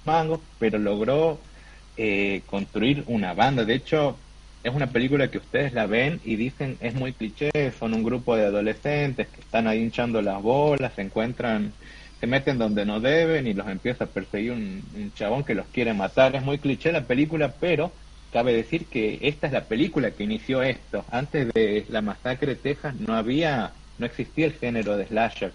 [0.05, 1.39] mangos, pero logró
[1.97, 3.65] eh, construir una banda.
[3.65, 4.19] De hecho,
[4.63, 8.37] es una película que ustedes la ven y dicen es muy cliché, son un grupo
[8.37, 11.73] de adolescentes que están ahí hinchando las bolas, se encuentran,
[12.21, 15.95] se meten donde no deben y los empieza a perseguir un, chabón que los quiere
[15.95, 16.37] matar.
[16.37, 17.93] Es muy cliché la película, pero
[18.31, 21.03] cabe decir que esta es la película que inició esto.
[21.11, 25.53] Antes de la masacre de Texas no había, no existía el género de slasher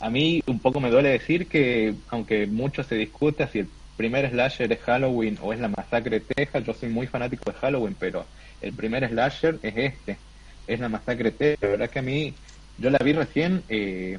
[0.00, 4.30] a mí un poco me duele decir que, aunque mucho se discute si el primer
[4.30, 7.96] slasher es Halloween o es la masacre de Texas, yo soy muy fanático de Halloween,
[7.98, 8.26] pero
[8.60, 10.18] el primer slasher es este,
[10.66, 11.62] es la masacre de Texas.
[11.62, 12.34] La verdad que a mí,
[12.78, 14.18] yo la vi recién eh,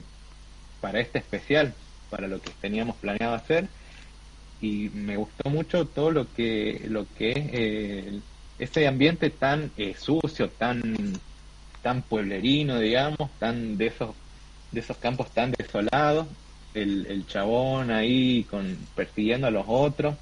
[0.82, 1.73] para este especial,
[2.09, 3.67] para lo que teníamos planeado hacer,
[4.59, 8.19] y me gustó mucho todo lo que, lo que es eh,
[8.57, 10.95] ese ambiente tan eh, sucio, tan,
[11.84, 14.15] tan pueblerino, digamos, tan de esos
[14.72, 16.28] de esos campos tan desolados,
[16.74, 20.15] el, el chabón ahí con persiguiendo a los otros.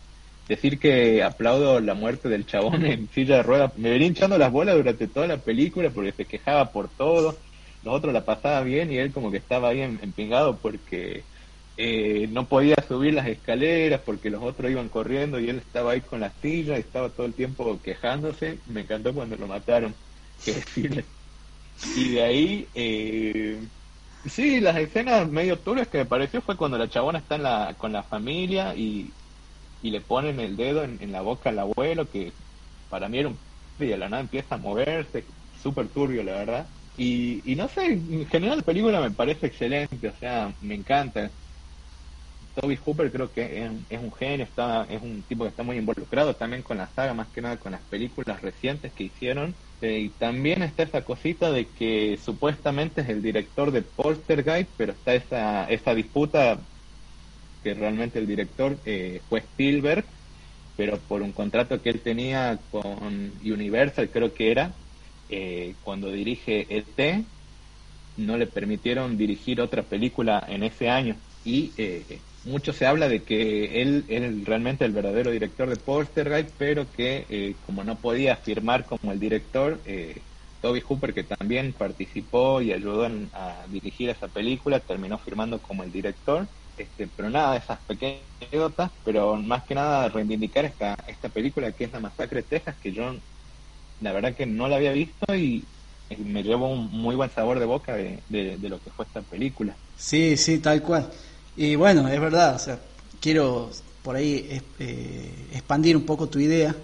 [0.48, 3.78] Decir que aplaudo la muerte del chabón en silla de ruedas.
[3.78, 7.36] Me venía hinchando las bolas durante toda la película porque se quejaba por todo.
[7.84, 11.24] Los otros la pasaba bien y él como que estaba ahí empingado porque
[11.78, 16.02] eh, no podía subir las escaleras porque los otros iban corriendo y él estaba ahí
[16.02, 18.60] con la silla y estaba todo el tiempo quejándose.
[18.68, 19.94] Me encantó cuando lo mataron,
[20.44, 21.06] que decirle.
[21.98, 23.60] Y de ahí eh,
[24.28, 27.76] Sí, las escenas medio turbias que me pareció fue cuando la chabona está en la,
[27.78, 29.12] con la familia y,
[29.84, 32.32] y le ponen el dedo en, la boca al abuelo, que
[32.90, 33.38] para mí era un...
[33.80, 35.26] y de la nada empieza a moverse,
[35.62, 36.68] súper turbio, la verdad.
[36.98, 41.30] Y, y no sé, en general la película me parece excelente, o sea, me encanta.
[42.56, 45.78] Toby Hooper creo que es, es, un genio, está, es un tipo que está muy
[45.78, 50.10] involucrado también con la saga, más que nada con las películas recientes que hicieron y
[50.10, 55.66] también está esa cosita de que supuestamente es el director de Poltergeist, pero está esa,
[55.66, 56.60] esa disputa
[57.64, 60.06] que realmente el director eh, fue Spielberg,
[60.78, 64.76] pero por un contrato que él tenía con Universal, creo que era,
[65.30, 67.26] eh, cuando dirige ET,
[68.18, 71.16] no le permitieron dirigir otra película en ese año.
[71.44, 76.56] Y eh, mucho se habla de que él es realmente el verdadero director de Poltergeist,
[76.58, 80.22] pero que eh, como no podía firmar como el director, eh,
[80.62, 85.92] Toby Hooper, que también participó y ayudó a dirigir esa película, terminó firmando como el
[85.92, 86.48] director.
[86.78, 91.86] Este, pero nada, esas pequeñas anécdotas, pero más que nada reivindicar esta, esta película que
[91.86, 93.16] es La Masacre de Texas, que yo
[94.02, 95.64] la verdad que no la había visto y,
[96.20, 99.76] me llevo un muy buen sabor de boca de, de lo que fue esta película.
[99.96, 101.10] Sí, sí, tal cual.
[101.58, 102.80] Y bueno, es verdad, o sea,
[103.22, 103.70] quiero
[104.04, 106.76] por ahí eh, expandir un poco tu idea.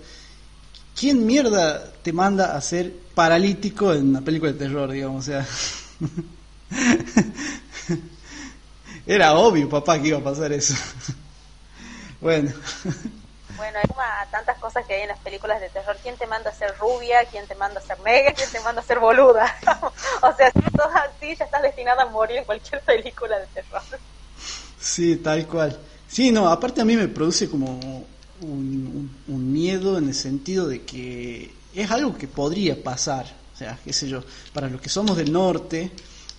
[0.97, 5.29] ¿Quién mierda te manda a ser paralítico en una película de terror, digamos?
[9.05, 10.73] Era obvio, papá, que iba a pasar eso.
[12.21, 12.51] bueno.
[13.55, 15.97] Bueno, hay como a tantas cosas que hay en las películas de terror.
[16.01, 17.25] ¿Quién te manda a ser rubia?
[17.25, 18.33] ¿Quién te manda a ser negra?
[18.33, 19.55] ¿Quién te manda a ser boluda?
[20.21, 23.81] o sea, si todo así, ya estás destinada a morir en cualquier película de terror.
[24.81, 25.77] Sí, tal cual.
[26.07, 28.05] Sí, no, aparte a mí me produce como
[28.41, 33.25] un, miedo en el sentido de que es algo que podría pasar.
[33.53, 34.23] O sea, qué sé yo,
[34.53, 35.91] para los que somos del norte,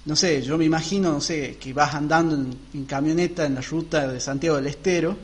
[0.05, 3.61] no sé, yo me imagino, no sé, que vas andando en, en camioneta en la
[3.61, 5.17] ruta de Santiago del Estero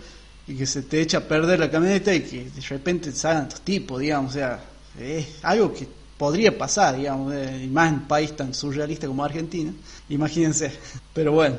[0.46, 3.62] y que se te echa a perder la camioneta y que de repente salgan estos
[3.62, 4.64] tipos, digamos, o sea,
[4.98, 9.24] es algo que podría pasar, digamos, eh, y más en un país tan surrealista como
[9.24, 9.72] Argentina,
[10.08, 10.72] imagínense.
[11.14, 11.56] Pero bueno,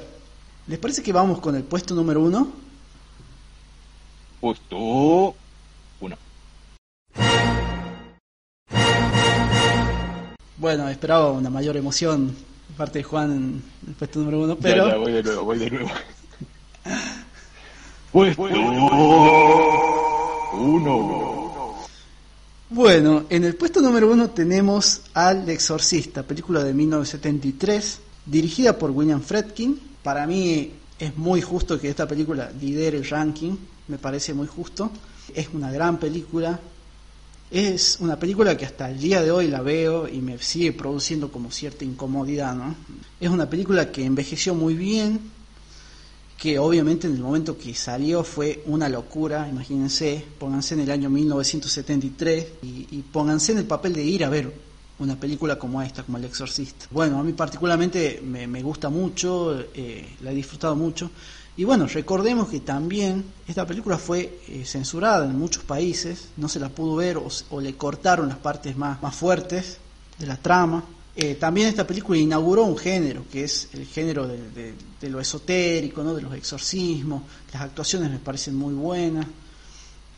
[0.69, 2.47] ¿les parece que vamos con el puesto número uno?
[4.39, 5.35] Puesto
[5.99, 6.15] uno.
[10.57, 14.61] Bueno, esperaba una mayor emoción de parte de Juan en el puesto número uno, Ya,
[14.61, 15.89] pero ya, voy de nuevo, voy de nuevo.
[18.11, 18.41] Puesto
[20.53, 21.75] uno.
[22.69, 29.21] bueno, en el puesto número uno tenemos Al Exorcista, película de 1973, dirigida por William
[29.21, 29.88] Fredkin.
[30.09, 33.55] Para mí es muy justo que esta película lidere el ranking,
[33.89, 34.89] me parece muy justo.
[35.35, 36.59] Es una gran película,
[37.51, 41.31] Es una película que hasta el día de hoy la veo y me sigue produciendo
[41.31, 42.75] como cierta incomodidad, ¿no?
[43.19, 45.19] Es una película que envejeció muy bien,
[46.39, 51.11] que obviamente en el momento que salió fue una locura, imagínense, pónganse en el año
[51.11, 54.68] 1973 y, y pónganse en el papel de ir a ver
[54.99, 56.85] una película como esta, como El Exorcista.
[56.91, 61.09] Bueno, a mí particularmente me, gusta mucho, eh, la he disfrutado mucho.
[61.57, 66.59] Y bueno, recordemos que también esta película fue eh, censurada en muchos países, no se
[66.59, 69.77] la pudo ver o, le cortaron las partes más, más fuertes
[70.17, 70.85] de la trama.
[71.15, 76.15] Eh, también esta película inauguró un género, que es el género de, lo esotérico, ¿no?
[76.15, 77.23] de los exorcismos.
[77.51, 79.25] Las actuaciones me parecen muy buenas.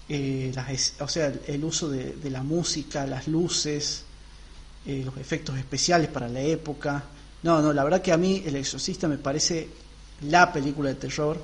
[0.09, 4.03] Eh, las, o sea, el, uso de, la música, las luces,
[4.85, 7.03] eh, los efectos especiales para la época.
[7.43, 9.67] No, no, la verdad que a mí El Exorcista me parece
[10.21, 11.37] la película de terror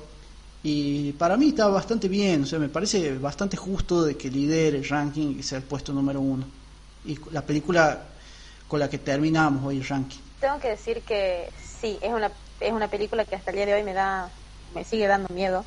[0.62, 4.78] y para mí está bastante bien, o sea, me parece bastante justo de que lidere
[4.78, 6.44] el ranking y sea el puesto número uno.
[7.04, 8.02] Y la película
[8.66, 10.18] con la que terminamos hoy el ranking.
[10.40, 11.48] Tengo que decir que
[11.80, 12.30] sí, es una,
[12.60, 14.30] es una película que hasta el día de hoy me da,
[14.74, 15.64] me sigue dando miedo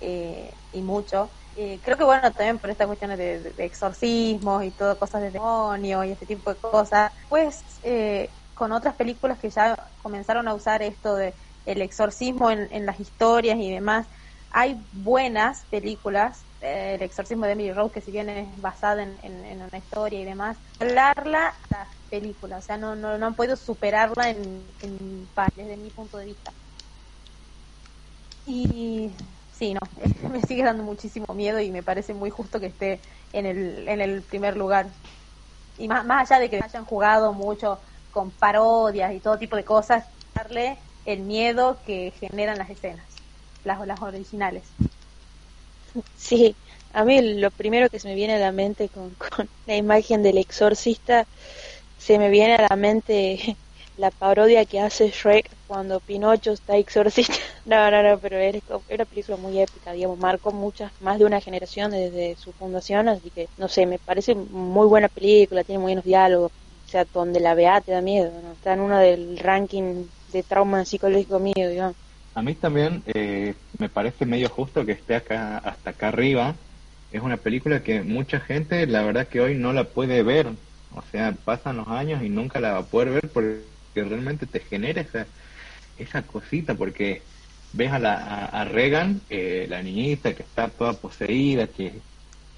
[0.00, 1.30] eh, y mucho.
[1.56, 5.30] Eh, creo que bueno, también por estas cuestiones de, de, exorcismos y todo, cosas de
[5.30, 10.54] demonio y este tipo de cosas, pues eh, con otras películas que ya comenzaron a
[10.54, 11.34] usar esto de
[11.66, 14.06] el exorcismo en, en las historias y demás,
[14.50, 19.62] hay buenas películas, eh, el exorcismo de Emily Rose, que si bien es basada en,
[19.62, 24.30] una historia y demás, hablarla la película, o sea, no, no, no han podido superarla
[24.30, 26.52] en, en desde mi punto de vista.
[28.46, 29.12] Y
[29.60, 29.80] sí, no,
[30.32, 32.98] me sigue dando muchísimo miedo y me parece muy justo que esté
[33.32, 34.86] en el, en el primer lugar.
[35.78, 37.78] Y más, más allá de que hayan jugado mucho
[38.10, 40.04] con parodias y todo tipo de cosas,
[40.34, 43.04] darle el miedo que generan las escenas,
[43.64, 44.64] las, las originales.
[46.16, 46.56] Sí,
[46.94, 50.22] a mí lo primero que se me viene a la mente con, con la imagen
[50.22, 51.26] del exorcista,
[51.98, 53.56] se me viene a la mente
[53.98, 57.34] la parodia que hace Shrek cuando Pinocho está exorcista.
[57.64, 61.40] No, no, no, pero es una película muy épica, digamos, marcó muchas, más de una
[61.40, 65.90] generación desde su fundación, así que, no sé, me parece muy buena película, tiene muy
[65.90, 68.32] buenos diálogos, o sea, donde la vea te da miedo.
[68.54, 71.94] Está en uno del ranking de trauma psicológico mío, digamos.
[72.34, 76.56] A mí también eh, me parece medio justo que esté acá hasta acá arriba.
[77.12, 80.48] Es una película que mucha gente, la verdad que hoy no la puede ver.
[80.96, 83.60] O sea, pasan los años y nunca la va a poder ver porque
[83.94, 85.26] realmente te genera esa,
[86.02, 86.74] esa cosita.
[86.74, 87.22] Porque
[87.72, 91.92] ves a, la, a, a Regan, eh, la niñita que está toda poseída, que,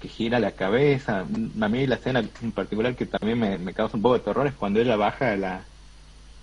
[0.01, 1.25] que gira la cabeza.
[1.61, 4.47] A mí la escena en particular que también me, me causa un poco de terror
[4.47, 5.63] es cuando ella baja la,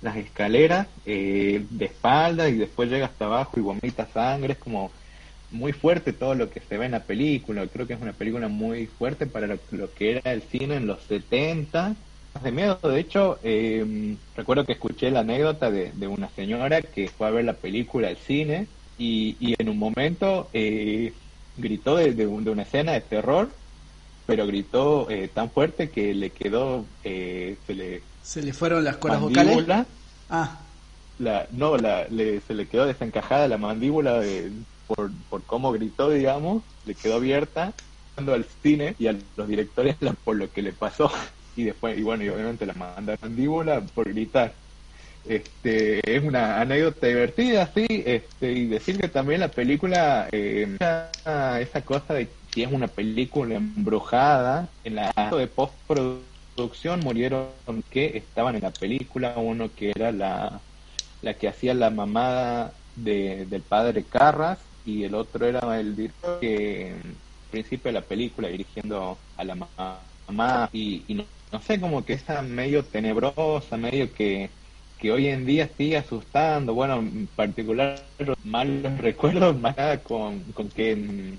[0.03, 4.55] las escaleras eh, de espalda y después llega hasta abajo y vomita sangre.
[4.55, 4.91] Es como
[5.51, 7.67] muy fuerte todo lo que se ve en la película.
[7.67, 10.87] Creo que es una película muy fuerte para lo, lo que era el cine en
[10.87, 11.97] los 70.
[12.43, 17.09] De miedo, de hecho, eh, recuerdo que escuché la anécdota de, de, una señora que
[17.09, 18.67] fue a ver la película al cine
[18.99, 21.13] y, y en un momento eh,
[21.57, 23.51] gritó de, de, de, una escena de terror,
[24.27, 28.97] pero gritó eh, tan fuerte que le quedó, eh, se le ¿Se le fueron las
[28.97, 29.87] cuerdas vocales?
[30.29, 30.61] Ah.
[31.19, 34.53] La, no, la, le, se le quedó desencajada la mandíbula de,
[34.87, 37.73] por, por cómo gritó, digamos, le quedó abierta
[38.17, 41.11] al cine y a los directores por lo que le pasó.
[41.61, 44.53] Y después, y bueno, y obviamente la manda mandíbula por gritar.
[45.29, 50.77] Este, es una anécdota divertida, sí, este, y decir que también la película, eh,
[51.61, 54.69] esa, cosa de si es una película embrujada.
[54.85, 57.51] En la de postproducción murieron
[57.91, 60.61] que estaban en la película, uno que era la,
[61.21, 66.41] la que hacía la mamada de, del padre Carras y el otro era el director
[66.41, 67.17] que en
[67.51, 72.43] principio de la película dirigiendo a la mamá y, no, no, sé, como que está
[72.43, 74.51] medio tenebrosa, medio que,
[74.99, 78.03] que hoy en día sigue asustando, bueno, en particular
[78.45, 81.39] malos recuerdos más nada con, con que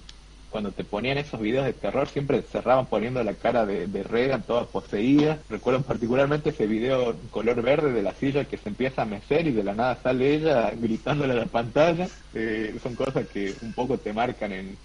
[0.52, 4.44] cuando te ponían esos videos de terror siempre cerraban poniendo la cara de, de Regan
[4.44, 5.40] toda poseída.
[5.50, 9.54] Recuerdo particularmente ese video color verde de la silla que se empieza a mecer y
[9.54, 12.10] de la nada sale ella gritándole a la pantalla.
[12.34, 14.78] Eh, son cosas que un poco te marcan en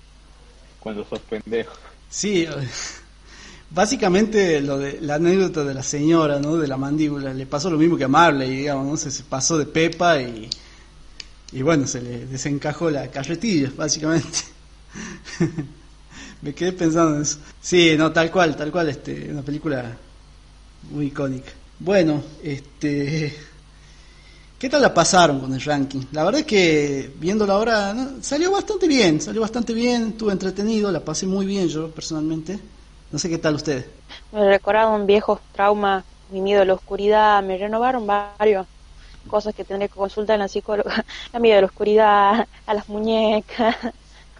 [0.78, 1.74] cuando sos pendejo.
[2.08, 2.46] Sí,
[3.76, 6.56] básicamente lo de la anécdota de la señora, ¿no?
[6.56, 8.96] De la mandíbula, le pasó lo mismo que a Marley, digamos, ¿no?
[8.96, 10.48] Se, pasó de Pepa y,
[11.52, 14.38] y bueno, se le desencajó la carretilla, básicamente.
[16.42, 17.38] Me quedé pensando en eso.
[17.60, 19.94] Sí, no, tal cual, tal cual, este, una película
[20.90, 21.52] muy icónica.
[21.78, 23.36] Bueno, este,
[24.58, 26.00] ¿qué tal la pasaron con el ranking?
[26.12, 31.04] La verdad es que viéndola ahora salió bastante bien, salió bastante bien, estuve entretenido, la
[31.04, 32.58] pasé muy bien yo personalmente.
[33.12, 33.86] No sé qué tal ustedes.
[34.32, 38.66] Me recordaron viejos traumas, mi miedo a la oscuridad, me renovaron varios
[39.28, 42.88] cosas que tendré que consultar en la psicóloga, la miedo a la oscuridad, a las
[42.88, 43.76] muñecas,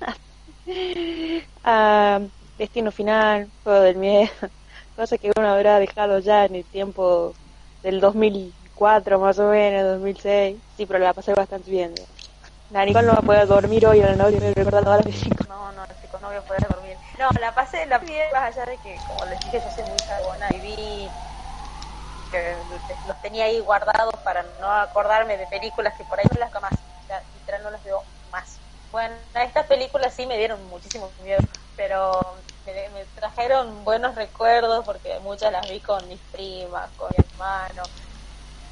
[1.64, 2.20] a
[2.58, 4.30] Destino Final, Juego del Miedo,
[4.96, 7.34] cosa que uno habrá dejado ya en el tiempo
[7.82, 10.56] del 2004 más o menos, 2006.
[10.76, 11.94] Sí, pero la pasé bastante bien.
[12.72, 15.48] La Nicole no va a poder dormir hoy en la noche recordando a las chicos.
[15.48, 16.75] No, no, los chicos no
[17.18, 20.02] No, la pasé la bien, más allá de que, como les dije, yo soy muy
[20.02, 21.10] cagona y vi
[22.30, 22.64] que
[23.04, 26.72] los tenía ahí guardados para no acordarme de películas que por ahí no las más,
[27.32, 28.60] literal no las veo más.
[28.90, 31.40] Bueno, estas películas sí me dieron muchísimo miedo,
[31.74, 32.20] pero
[32.64, 37.82] me, trajeron buenos recuerdos porque muchas las vi con mis primas, con mi hermano.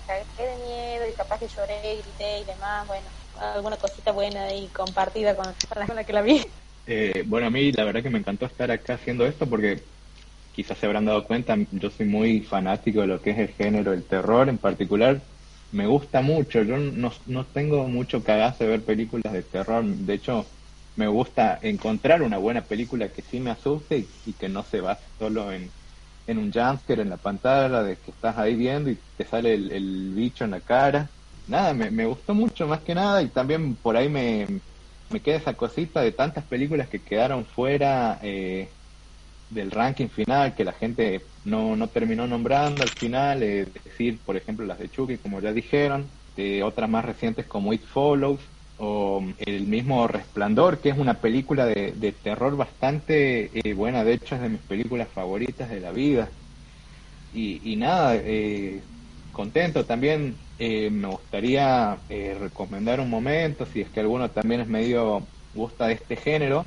[0.07, 2.87] Cagué de miedo y capaz que lloré, grité y demás.
[2.87, 5.55] Bueno, alguna cosita buena y compartida con,
[5.87, 6.43] con la que la vi.
[6.87, 9.83] Eh, bueno, a mí la verdad que me encantó estar acá haciendo esto porque
[10.53, 13.93] quizás se habrán dado cuenta, yo soy muy fanático de lo que es el género
[13.93, 15.23] el terror en particular
[15.75, 16.63] me gusta mucho.
[16.63, 19.85] Yo no, no tengo mucho cagazo de ver películas de terror.
[19.85, 20.47] De hecho,
[20.97, 25.05] me gusta encontrar una buena película que sí me asuste y, que no se base
[25.19, 25.71] solo en,
[26.27, 30.13] en un jumpscare en la pantalla, de que estás ahí viendo y te sale el,
[30.15, 31.11] bicho en la cara.
[31.49, 34.47] Nada, me, me, gustó mucho más que nada y también por ahí me,
[35.15, 38.77] me queda esa cosita de tantas películas que quedaron fuera eh,
[39.49, 44.37] del ranking final que la gente no, no terminó nombrando al final, es decir, por
[44.37, 48.41] ejemplo, las de Chucky, como ya dijeron, de otras más recientes como It Follows,
[48.77, 54.15] o el mismo Resplandor, que es una película de, de terror bastante eh, buena, de
[54.15, 56.37] hecho es de mis películas favoritas de la vida.
[57.31, 58.89] Y, y nada, eh,
[59.33, 65.29] contento también, eh, me gustaría recomendar un momento, si es que alguno también es medio
[65.53, 66.65] gusta de este género,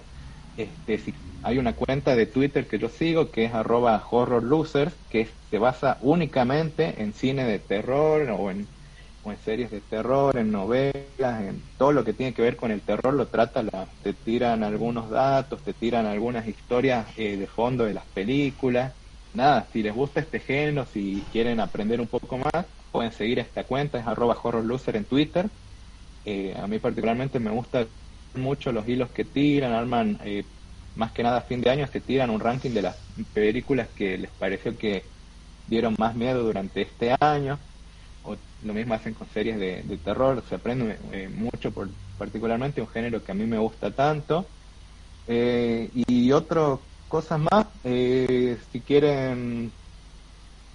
[0.56, 4.96] este, si hay una cuenta de Twitter que yo sigo que es arroba horror losers,
[5.10, 8.68] que se basa únicamente en cine de terror o en,
[9.22, 12.72] o en series de terror, en novelas, en todo lo que tiene que ver con
[12.72, 17.48] el terror lo trata, la, te tiran algunos datos, te tiran algunas historias eh, de
[17.48, 18.96] fondo de las películas.
[19.34, 23.64] Nada, si les gusta este género, si quieren aprender un poco más, pueden seguir esta
[23.64, 25.50] cuenta, es arroba horror loser en Twitter.
[26.26, 27.86] Eh, a mí particularmente me gusta
[28.36, 30.44] mucho los hilos que tiran, arman eh,
[30.96, 32.96] más que nada a fin de año se tiran un ranking de las
[33.34, 35.04] películas que les pareció que
[35.68, 37.60] dieron más miedo durante este año.
[38.24, 41.88] O lo mismo hacen con series de, terror, se aprende eh, mucho, por,
[42.18, 44.46] particularmente un género que a mí me gusta tanto.
[45.28, 49.72] Eh, y otras cosas más, si quieren,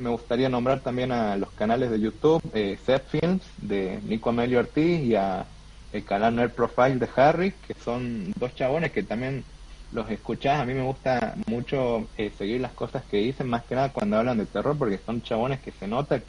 [0.03, 4.59] me gustaría nombrar también a los canales de YouTube, eh, Set Films de Nico Amelio
[4.59, 5.47] Ortiz y a
[5.93, 9.45] el canal Nerd Profile de Harry, que son dos chabones que también
[9.93, 13.75] los escuchás, a mí me gusta mucho eh, seguir las cosas que dicen, más que
[13.75, 16.27] nada cuando hablan de terror, porque son chabones que se nota que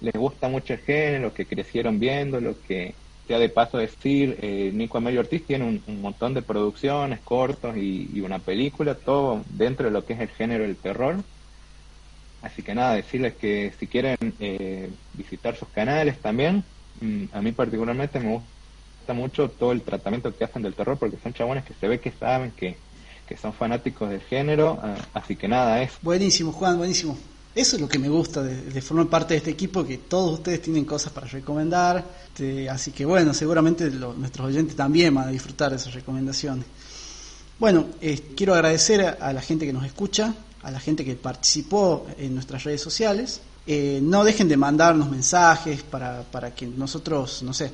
[0.00, 2.94] les gusta mucho el género, que crecieron viendo, lo que
[3.28, 8.20] sea de paso decir, eh, Nico Amelio Ortiz tiene un, montón de producciones, cortos y,
[8.20, 11.16] una película, todo dentro de lo que es el género del terror.
[12.42, 16.62] Así que nada, decirles que si quieren eh, visitar sus canales también,
[17.00, 21.18] mm, a mí particularmente me gusta mucho todo el tratamiento que hacen del terror porque
[21.22, 22.76] son chabones que se ve que saben que,
[23.40, 25.92] son fanáticos del género, ah, así que nada, es...
[26.00, 27.18] Buenísimo, Juan, buenísimo.
[27.54, 30.62] Eso es lo que me gusta de, formar parte de este equipo, que todos ustedes
[30.62, 32.04] tienen cosas para recomendar,
[32.70, 36.64] así que bueno, seguramente nuestros oyentes también van a disfrutar de esas recomendaciones.
[37.58, 42.06] Bueno, eh, quiero agradecer a la gente que nos escucha, a la gente que participó
[42.18, 43.40] en nuestras redes sociales.
[43.66, 47.70] Eh, no dejen de mandarnos mensajes para, para que nosotros, no sé,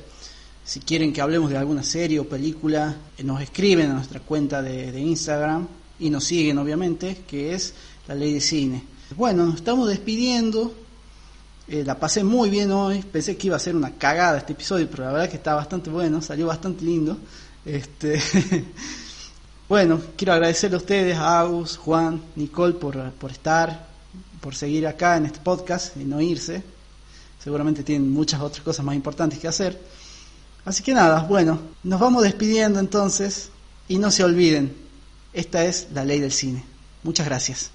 [0.65, 4.63] si quieren que hablemos de alguna serie o película, eh, nos escriben a nuestra cuenta
[4.63, 5.67] de, Instagram
[5.99, 7.73] y nos siguen, obviamente, que es
[8.07, 8.83] La Ley de Cine.
[9.15, 10.73] Bueno, nos estamos despidiendo.
[11.67, 13.03] Eh, la pasé muy bien hoy.
[13.03, 15.91] Pensé que iba a ser una cagada este episodio, pero la verdad que está bastante
[15.91, 17.17] bueno, salió bastante lindo.
[17.63, 18.19] Este.
[19.67, 23.87] Bueno, quiero agradecerle a ustedes, a Agus, Juan, Nicole, por, por estar,
[24.39, 26.61] por seguir acá en este podcast y no irse.
[27.43, 29.81] Seguramente tienen muchas otras cosas más importantes que hacer.
[30.65, 33.49] Así que nada, bueno, nos vamos despidiendo entonces
[33.87, 34.75] y no se olviden,
[35.33, 36.63] esta es la ley del cine.
[37.03, 37.74] Muchas gracias.